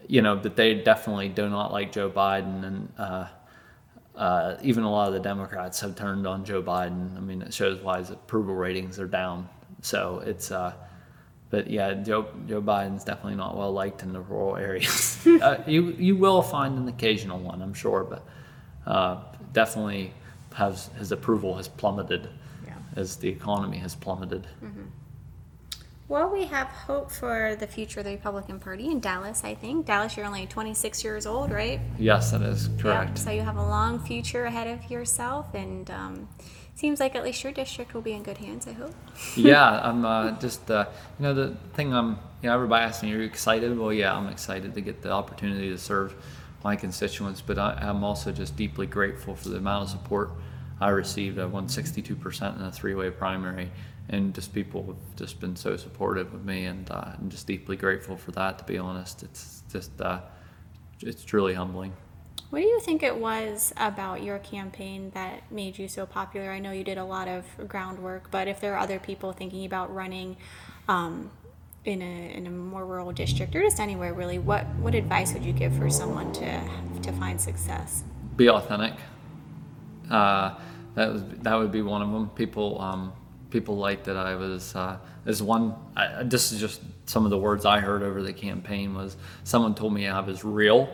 you 0.09 0.21
know, 0.21 0.35
that 0.41 0.57
they 0.57 0.75
definitely 0.75 1.29
do 1.29 1.49
not 1.49 1.71
like 1.71 1.93
Joe 1.93 2.11
Biden. 2.11 2.65
And, 2.67 2.93
uh, 2.99 3.29
uh, 4.17 4.57
even 4.63 4.83
a 4.83 4.91
lot 4.91 5.07
of 5.07 5.15
the 5.15 5.21
Democrats 5.21 5.79
have 5.79 5.95
turned 5.95 6.27
on 6.27 6.45
Joe 6.45 6.61
Biden. 6.61 7.17
I 7.17 7.21
mean, 7.21 7.41
it 7.41 7.55
shows 7.55 7.81
why 7.81 7.99
his 7.99 8.11
approval 8.11 8.57
ratings 8.57 8.99
are 8.99 9.07
down. 9.07 9.49
So 9.81 10.25
it's, 10.27 10.51
uh, 10.51 10.73
but 11.51 11.71
yeah, 11.71 11.95
Joe 11.95 12.27
Joe 12.49 12.61
Biden's 12.61 13.05
definitely 13.05 13.37
not 13.37 13.57
well 13.57 13.71
liked 13.71 14.03
in 14.03 14.13
the 14.13 14.21
rural 14.21 14.57
areas. 14.57 15.25
uh, 15.41 15.63
you 15.69 15.93
you 16.01 16.17
will 16.17 16.43
find 16.43 16.77
an 16.77 16.89
occasional 16.89 17.39
one, 17.39 17.63
I'm 17.63 17.75
sure, 17.75 18.03
but 18.03 18.27
uh, 18.87 19.17
definitely 19.53 20.13
has 20.55 20.89
his 20.99 21.13
approval 21.13 21.57
has 21.57 21.69
plummeted 21.69 22.29
Yeah. 22.67 22.75
as 22.97 23.17
the 23.17 23.29
economy 23.29 23.79
has 23.79 23.95
plummeted. 23.95 24.47
Well, 26.07 26.31
we 26.31 26.45
have 26.45 26.67
hope 26.67 27.11
for 27.11 27.57
the 27.59 27.67
future 27.67 28.01
of 28.01 28.05
the 28.05 28.13
Republican 28.13 28.61
Party 28.61 28.91
in 28.91 29.01
Dallas, 29.01 29.43
I 29.43 29.55
think. 29.55 29.87
Dallas, 29.87 30.17
you're 30.17 30.27
only 30.27 30.47
26 30.47 31.03
years 31.03 31.25
old, 31.25 31.51
right? 31.51 31.81
Yes, 31.99 32.31
that 32.33 32.43
is 32.43 32.69
correct. 32.79 33.17
Yep. 33.17 33.19
So 33.19 33.31
you 33.31 33.41
have 33.41 33.57
a 33.57 33.67
long 33.67 33.99
future 33.99 34.45
ahead 34.45 34.67
of 34.67 34.91
yourself, 34.91 35.55
and 35.55 35.91
um, 35.91 36.29
seems 36.75 37.01
like 37.01 37.15
at 37.15 37.25
least 37.25 37.43
your 37.43 37.55
district 37.55 37.95
will 37.95 38.03
be 38.03 38.13
in 38.13 38.23
good 38.23 38.37
hands, 38.37 38.67
I 38.67 38.73
hope. 38.73 38.95
yeah, 39.37 39.81
I'm 39.83 40.05
uh, 40.05 40.33
just 40.39 40.71
uh, 40.71 40.87
you 41.19 41.23
know 41.23 41.33
the 41.33 41.57
thing 41.73 41.95
I'm 41.95 42.19
you 42.43 42.49
know 42.51 42.55
everybody 42.55 42.85
asks 42.85 43.03
me 43.03 43.15
are 43.15 43.17
you 43.17 43.23
excited? 43.23 43.77
Well, 43.79 43.93
yeah, 43.93 44.15
I'm 44.15 44.29
excited 44.29 44.75
to 44.75 44.83
get 44.83 45.01
the 45.01 45.11
opportunity 45.11 45.71
to 45.71 45.79
serve 45.79 46.15
my 46.65 46.75
constituents, 46.75 47.43
but 47.43 47.59
I, 47.59 47.75
I'm 47.75 48.03
also 48.03 48.33
just 48.33 48.57
deeply 48.57 48.87
grateful 48.87 49.37
for 49.37 49.51
the 49.51 49.59
amount 49.59 49.85
of 49.85 49.91
support 49.91 50.31
I 50.81 50.89
received. 50.89 51.39
I 51.39 51.45
won 51.45 51.69
62% 51.69 52.57
in 52.57 52.63
a 52.63 52.73
three-way 52.73 53.11
primary, 53.11 53.71
and 54.09 54.35
just 54.35 54.55
people 54.55 54.83
have 54.87 55.17
just 55.17 55.41
been 55.41 55.57
so 55.57 55.77
supportive 55.77 56.33
of 56.33 56.45
me, 56.45 56.65
and 56.65 56.91
uh, 56.91 57.13
I'm 57.19 57.29
just 57.29 57.47
deeply 57.47 57.77
grateful 57.77 58.17
for 58.17 58.33
that. 58.33 58.59
To 58.59 58.65
be 58.65 58.79
honest, 58.79 59.23
it's 59.23 59.63
just 59.71 60.01
uh, 60.01 60.21
it's 61.01 61.23
truly 61.23 61.53
humbling. 61.53 61.93
What 62.49 62.61
do 62.61 62.67
you 62.67 62.81
think 62.81 63.03
it 63.03 63.17
was 63.17 63.75
about 63.77 64.23
your 64.23 64.39
campaign 64.39 65.11
that 65.15 65.51
made 65.51 65.79
you 65.79 65.87
so 65.87 66.07
popular? 66.07 66.51
I 66.51 66.61
know 66.61 66.71
you 66.71 66.85
did 66.85 66.99
a 66.99 67.05
lot 67.05 67.29
of 67.29 67.45
groundwork, 67.69 68.31
but 68.31 68.49
if 68.49 68.61
there 68.61 68.75
are 68.75 68.79
other 68.79 68.99
people 68.99 69.33
thinking 69.33 69.67
about 69.67 69.95
running 69.95 70.37
um, 70.89 71.31
in, 71.85 72.03
a, 72.03 72.37
in 72.37 72.47
a 72.47 72.51
more 72.51 72.87
rural 72.87 73.13
district 73.13 73.55
or 73.55 73.63
just 73.63 73.81
anywhere 73.81 74.15
really, 74.15 74.39
what, 74.39 74.67
what 74.77 74.95
advice 74.95 75.33
would 75.33 75.45
you 75.45 75.53
give 75.53 75.77
for 75.77 75.91
someone 75.91 76.33
to, 76.33 76.61
to 77.03 77.13
find 77.13 77.41
success? 77.41 78.05
be 78.37 78.49
authentic. 78.49 78.95
Uh, 80.11 80.55
that 80.95 81.13
was 81.13 81.25
that 81.43 81.55
would 81.55 81.73
be 81.73 81.83
one 81.83 82.03
of 82.03 82.11
them. 82.11 82.29
People 82.31 82.81
um, 82.81 83.13
people 83.51 83.77
liked 83.77 84.05
that 84.05 84.17
I 84.17 84.35
was. 84.35 84.75
Uh, 84.75 84.99
there's 85.25 85.43
one. 85.43 85.75
I, 85.97 86.23
this 86.23 86.53
is 86.53 86.61
just 86.61 86.81
some 87.07 87.25
of 87.25 87.31
the 87.31 87.39
words 87.39 87.65
I 87.65 87.81
heard 87.81 88.03
over 88.03 88.23
the 88.23 88.33
campaign. 88.33 88.95
Was 88.95 89.17
someone 89.45 89.75
told 89.75 89.93
me 89.93 90.07
I 90.07 90.21
was 90.21 90.45
real. 90.45 90.89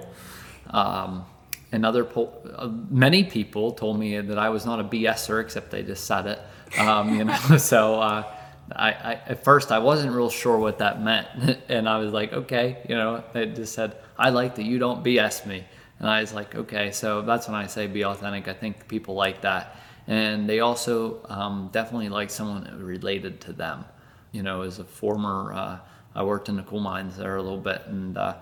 Um, 0.71 1.25
and 1.73 1.87
other 1.87 2.05
po- 2.05 2.33
uh, 2.57 2.69
many 2.91 3.25
people 3.25 3.73
told 3.73 3.99
me 3.99 4.21
that 4.21 4.39
I 4.39 4.49
was 4.49 4.67
not 4.67 4.81
a 4.81 4.85
BSer, 4.85 5.41
except 5.41 5.71
they 5.71 5.83
just 5.85 6.05
said 6.05 6.27
it. 6.27 6.41
Um, 6.79 7.17
you 7.17 7.25
know, 7.25 7.37
so. 7.59 8.01
Uh, 8.01 8.35
I, 8.75 8.91
I, 8.91 9.13
at 9.27 9.45
first 9.45 9.73
I 9.73 9.79
wasn't 9.79 10.15
real 10.15 10.31
sure 10.31 10.59
what 10.59 10.79
that 10.79 11.03
meant, 11.03 11.29
and 11.69 11.89
I 11.89 11.99
was 11.99 12.13
like, 12.13 12.33
okay, 12.33 12.79
you 12.89 12.95
know, 12.95 13.23
they 13.33 13.47
just 13.47 13.75
said 13.75 13.97
I 14.19 14.31
like 14.31 14.57
that 14.57 14.65
you 14.65 14.79
don't 14.79 15.05
BS 15.05 15.47
me, 15.47 15.65
and 15.99 16.09
I 16.09 16.21
was 16.21 16.33
like, 16.33 16.55
okay, 16.55 16.91
so 16.91 17.23
that's 17.23 17.47
when 17.47 17.57
I 17.57 17.67
say 17.67 17.87
be 17.87 18.05
authentic. 18.05 18.49
I 18.49 18.55
think 18.55 18.89
people 18.89 19.15
like 19.15 19.43
that, 19.43 19.77
and 20.07 20.49
they 20.49 20.61
also 20.61 21.25
um, 21.29 21.71
definitely 21.73 22.09
like 22.09 22.31
someone 22.31 22.83
related 22.83 23.41
to 23.43 23.53
them. 23.53 23.85
You 24.33 24.43
know, 24.43 24.63
as 24.63 24.79
a 24.79 24.85
former, 24.85 25.53
uh, 25.53 25.79
I 26.15 26.23
worked 26.23 26.49
in 26.49 26.57
the 26.57 26.63
coal 26.63 26.81
mines 26.81 27.17
there 27.17 27.37
a 27.37 27.43
little 27.43 27.59
bit, 27.59 27.83
and 27.87 28.17
uh, 28.17 28.37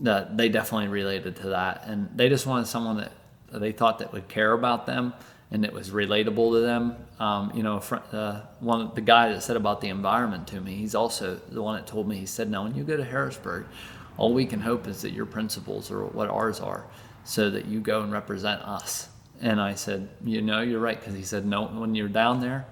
that 0.00 0.36
they 0.36 0.48
definitely 0.48 0.88
related 0.88 1.36
to 1.36 1.48
that, 1.50 1.84
and 1.86 2.08
they 2.14 2.28
just 2.28 2.46
wanted 2.46 2.66
someone 2.66 2.96
that 2.96 3.12
they 3.52 3.72
thought 3.72 3.98
that 4.00 4.12
would 4.12 4.28
care 4.28 4.52
about 4.52 4.86
them 4.86 5.12
and 5.50 5.64
it 5.64 5.72
was 5.72 5.90
relatable 5.90 6.52
to 6.52 6.60
them. 6.60 6.96
Um, 7.18 7.52
you 7.54 7.62
know, 7.62 7.80
fr- 7.80 7.96
uh, 8.12 8.40
one 8.60 8.90
the 8.94 9.00
guy 9.00 9.32
that 9.32 9.42
said 9.42 9.56
about 9.56 9.80
the 9.80 9.88
environment 9.88 10.48
to 10.48 10.60
me, 10.60 10.74
he's 10.74 10.94
also 10.94 11.36
the 11.48 11.62
one 11.62 11.76
that 11.76 11.86
told 11.86 12.08
me. 12.08 12.16
He 12.16 12.26
said, 12.26 12.50
"Now, 12.50 12.64
when 12.64 12.74
you 12.74 12.84
go 12.84 12.96
to 12.96 13.04
Harrisburg, 13.04 13.66
all 14.16 14.32
we 14.32 14.46
can 14.46 14.60
hope 14.60 14.86
is 14.86 15.02
that 15.02 15.12
your 15.12 15.26
principles 15.26 15.90
are 15.90 16.04
what 16.04 16.28
ours 16.28 16.60
are, 16.60 16.84
so 17.24 17.50
that 17.50 17.66
you 17.66 17.80
go 17.80 18.02
and 18.02 18.12
represent 18.12 18.62
us." 18.62 19.08
And 19.40 19.60
I 19.60 19.74
said, 19.74 20.08
"You 20.24 20.42
know, 20.42 20.60
you're 20.60 20.80
right," 20.80 20.98
because 20.98 21.14
he 21.14 21.22
said, 21.22 21.46
"No, 21.46 21.66
when 21.66 21.94
you're 21.94 22.08
down 22.08 22.40
there." 22.40 22.66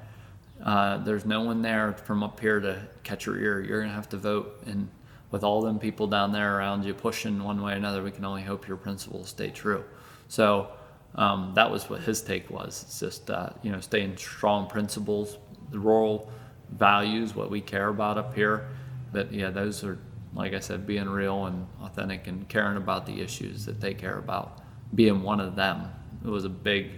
Uh, 0.63 0.99
there's 0.99 1.25
no 1.25 1.43
one 1.43 1.61
there 1.63 1.93
from 1.93 2.23
up 2.23 2.39
here 2.39 2.61
to 2.61 2.81
catch 3.03 3.27
your 3.27 3.37
ear. 3.37 3.61
You're 3.61 3.81
gonna 3.81 3.93
have 3.93 4.09
to 4.11 4.17
vote, 4.17 4.63
and 4.65 4.89
with 5.33 5.43
all 5.43 5.61
them 5.61 5.79
people 5.79 6.07
down 6.07 6.31
there 6.31 6.59
around 6.59 6.85
you 6.85 6.95
pushing 6.95 7.43
one 7.43 7.63
way 7.63 7.73
or 7.73 7.77
another, 7.77 8.03
we 8.03 8.13
can 8.13 8.25
only 8.25 8.43
hope 8.43 8.69
your 8.69 8.77
principles 8.77 9.31
stay 9.31 9.51
true. 9.51 9.83
So 10.29 10.69
um, 11.15 11.53
that 11.55 11.71
was 11.71 11.89
what 11.91 12.01
his 12.01 12.23
take 12.23 12.51
was. 12.51 12.83
It's 12.83 13.01
just 13.01 13.31
uh, 13.31 13.51
you 13.63 13.71
know 13.71 13.81
staying 13.81 14.17
strong 14.17 14.69
principles, 14.69 15.39
the 15.71 15.79
rural 15.79 16.31
values, 16.71 17.35
what 17.35 17.51
we 17.51 17.61
care 17.61 17.89
about 17.89 18.19
up 18.19 18.35
here. 18.35 18.69
But 19.13 19.33
yeah, 19.33 19.51
those 19.51 19.85
are 19.85 19.99
like 20.35 20.55
I 20.55 20.61
said, 20.61 20.87
being 20.87 21.09
real 21.09 21.47
and 21.47 21.67
authentic 21.83 22.27
and 22.27 22.49
caring 22.49 22.77
about 22.77 23.07
the 23.07 23.21
issues 23.21 23.67
that 23.67 23.81
they 23.81 23.95
care 23.95 24.19
about. 24.19 24.59
Being 24.95 25.23
one 25.23 25.41
of 25.41 25.57
them. 25.57 25.91
It 26.25 26.29
was 26.29 26.45
a 26.45 26.51
big 26.51 26.91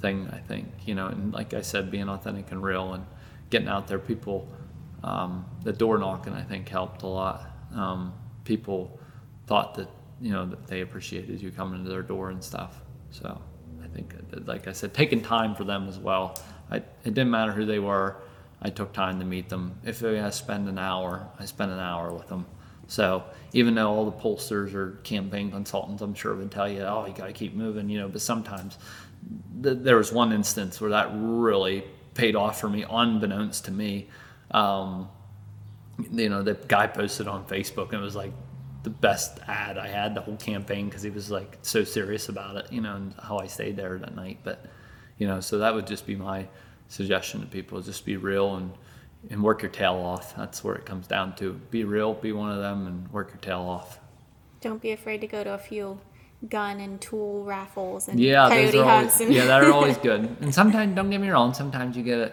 thing, 0.00 0.28
I 0.32 0.38
think. 0.38 0.68
You 0.86 0.94
know, 0.94 1.06
and 1.06 1.32
like 1.32 1.54
I 1.54 1.62
said, 1.62 1.90
being 1.90 2.08
authentic 2.08 2.50
and 2.52 2.62
real 2.62 2.94
and 2.94 3.04
getting 3.50 3.68
out 3.68 3.88
there. 3.88 3.98
People, 3.98 4.48
um, 5.02 5.44
the 5.64 5.72
door 5.72 5.98
knocking, 5.98 6.32
I 6.32 6.42
think, 6.42 6.68
helped 6.68 7.02
a 7.02 7.06
lot. 7.06 7.50
Um, 7.74 8.12
people 8.44 8.98
thought 9.46 9.74
that 9.74 9.88
you 10.20 10.32
know 10.32 10.46
that 10.46 10.66
they 10.66 10.80
appreciated 10.80 11.40
you 11.40 11.50
coming 11.50 11.84
to 11.84 11.90
their 11.90 12.02
door 12.02 12.30
and 12.30 12.42
stuff. 12.42 12.80
So 13.10 13.40
I 13.90 13.96
think, 13.96 14.14
like 14.46 14.68
I 14.68 14.72
said, 14.72 14.94
taking 14.94 15.22
time 15.22 15.54
for 15.54 15.64
them 15.64 15.88
as 15.88 15.98
well. 15.98 16.38
I, 16.70 16.76
it 16.76 16.84
didn't 17.04 17.30
matter 17.30 17.52
who 17.52 17.64
they 17.64 17.78
were. 17.78 18.16
I 18.60 18.70
took 18.70 18.92
time 18.92 19.18
to 19.20 19.24
meet 19.24 19.48
them. 19.48 19.78
If 19.84 20.02
I 20.02 20.30
spend 20.30 20.68
an 20.68 20.78
hour, 20.78 21.28
I 21.38 21.44
spent 21.44 21.70
an 21.70 21.78
hour 21.78 22.12
with 22.12 22.28
them. 22.28 22.46
So 22.88 23.22
even 23.52 23.74
though 23.74 23.88
all 23.88 24.06
the 24.06 24.12
pollsters 24.12 24.74
or 24.74 24.92
campaign 25.04 25.50
consultants, 25.50 26.02
I'm 26.02 26.14
sure 26.14 26.34
would 26.34 26.50
tell 26.50 26.68
you, 26.68 26.80
oh, 26.82 27.06
you 27.06 27.12
got 27.12 27.26
to 27.26 27.32
keep 27.32 27.54
moving, 27.54 27.88
you 27.88 27.98
know, 27.98 28.08
but 28.08 28.20
sometimes 28.20 28.78
th- 29.62 29.78
there 29.80 29.96
was 29.96 30.10
one 30.10 30.32
instance 30.32 30.80
where 30.80 30.90
that 30.90 31.10
really 31.12 31.84
paid 32.14 32.34
off 32.34 32.60
for 32.60 32.68
me, 32.68 32.84
unbeknownst 32.88 33.66
to 33.66 33.70
me. 33.70 34.08
Um, 34.50 35.08
you 36.10 36.28
know, 36.28 36.42
the 36.42 36.54
guy 36.54 36.86
posted 36.86 37.28
on 37.28 37.44
Facebook 37.44 37.92
and 37.92 38.00
it 38.00 38.04
was 38.04 38.16
like 38.16 38.32
the 38.88 38.94
best 38.94 39.38
ad 39.46 39.76
I 39.76 39.86
had 39.86 40.14
the 40.14 40.22
whole 40.22 40.36
campaign 40.36 40.86
because 40.88 41.02
he 41.02 41.10
was 41.10 41.30
like 41.30 41.58
so 41.60 41.84
serious 41.84 42.30
about 42.30 42.56
it, 42.56 42.72
you 42.72 42.80
know, 42.80 42.96
and 42.96 43.14
how 43.22 43.38
I 43.38 43.46
stayed 43.46 43.76
there 43.76 43.98
that 43.98 44.14
night. 44.14 44.38
But, 44.42 44.64
you 45.18 45.26
know, 45.26 45.40
so 45.40 45.58
that 45.58 45.74
would 45.74 45.86
just 45.86 46.06
be 46.06 46.16
my 46.16 46.48
suggestion 46.88 47.40
to 47.42 47.46
people: 47.46 47.82
just 47.82 48.06
be 48.06 48.16
real 48.16 48.56
and 48.56 48.72
and 49.30 49.42
work 49.42 49.60
your 49.60 49.70
tail 49.70 49.96
off. 49.96 50.34
That's 50.36 50.64
where 50.64 50.74
it 50.74 50.86
comes 50.86 51.06
down 51.06 51.36
to. 51.36 51.52
Be 51.70 51.84
real, 51.84 52.14
be 52.14 52.32
one 52.32 52.50
of 52.50 52.58
them, 52.60 52.86
and 52.86 53.12
work 53.12 53.28
your 53.28 53.40
tail 53.40 53.60
off. 53.60 53.98
Don't 54.62 54.80
be 54.80 54.92
afraid 54.92 55.20
to 55.20 55.26
go 55.26 55.44
to 55.44 55.52
a 55.52 55.58
few 55.58 56.00
gun 56.48 56.80
and 56.80 56.98
tool 57.00 57.44
raffles 57.44 58.08
and 58.08 58.18
Yeah, 58.18 58.48
coyote 58.48 58.78
hunts. 58.78 59.16
always, 59.16 59.20
and 59.20 59.34
yeah, 59.34 59.44
that 59.44 59.62
are 59.62 59.72
always 59.72 59.98
good. 60.08 60.36
And 60.40 60.54
sometimes, 60.54 60.94
don't 60.96 61.10
get 61.10 61.20
me 61.20 61.28
wrong, 61.28 61.52
sometimes 61.52 61.94
you 61.96 62.02
get 62.02 62.18
a, 62.18 62.32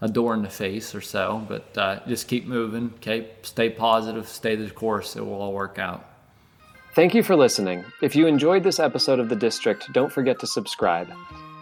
a 0.00 0.08
door 0.08 0.34
in 0.34 0.42
the 0.42 0.48
face 0.48 0.94
or 0.94 1.00
so, 1.00 1.44
but 1.48 1.78
uh, 1.78 2.00
just 2.06 2.28
keep 2.28 2.46
moving. 2.46 2.92
Okay, 2.96 3.28
stay 3.42 3.70
positive, 3.70 4.28
stay 4.28 4.54
the 4.54 4.70
course. 4.70 5.16
It 5.16 5.24
will 5.24 5.40
all 5.40 5.52
work 5.52 5.78
out. 5.78 6.04
Thank 6.94 7.14
you 7.14 7.22
for 7.22 7.36
listening. 7.36 7.84
If 8.00 8.16
you 8.16 8.26
enjoyed 8.26 8.62
this 8.62 8.80
episode 8.80 9.18
of 9.18 9.28
The 9.28 9.36
District, 9.36 9.92
don't 9.92 10.10
forget 10.12 10.38
to 10.40 10.46
subscribe. 10.46 11.12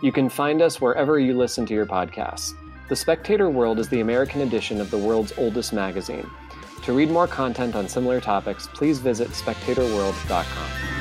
You 0.02 0.12
can 0.12 0.28
find 0.28 0.62
us 0.62 0.80
wherever 0.80 1.18
you 1.18 1.36
listen 1.36 1.66
to 1.66 1.74
your 1.74 1.86
podcasts. 1.86 2.54
The 2.88 2.96
Spectator 2.96 3.50
World 3.50 3.78
is 3.78 3.88
the 3.88 4.00
American 4.00 4.42
edition 4.42 4.80
of 4.80 4.90
the 4.90 4.98
world's 4.98 5.32
oldest 5.38 5.72
magazine. 5.72 6.28
To 6.84 6.92
read 6.92 7.10
more 7.10 7.26
content 7.26 7.74
on 7.74 7.88
similar 7.88 8.20
topics, 8.20 8.68
please 8.74 8.98
visit 8.98 9.28
spectatorworld.com. 9.30 10.93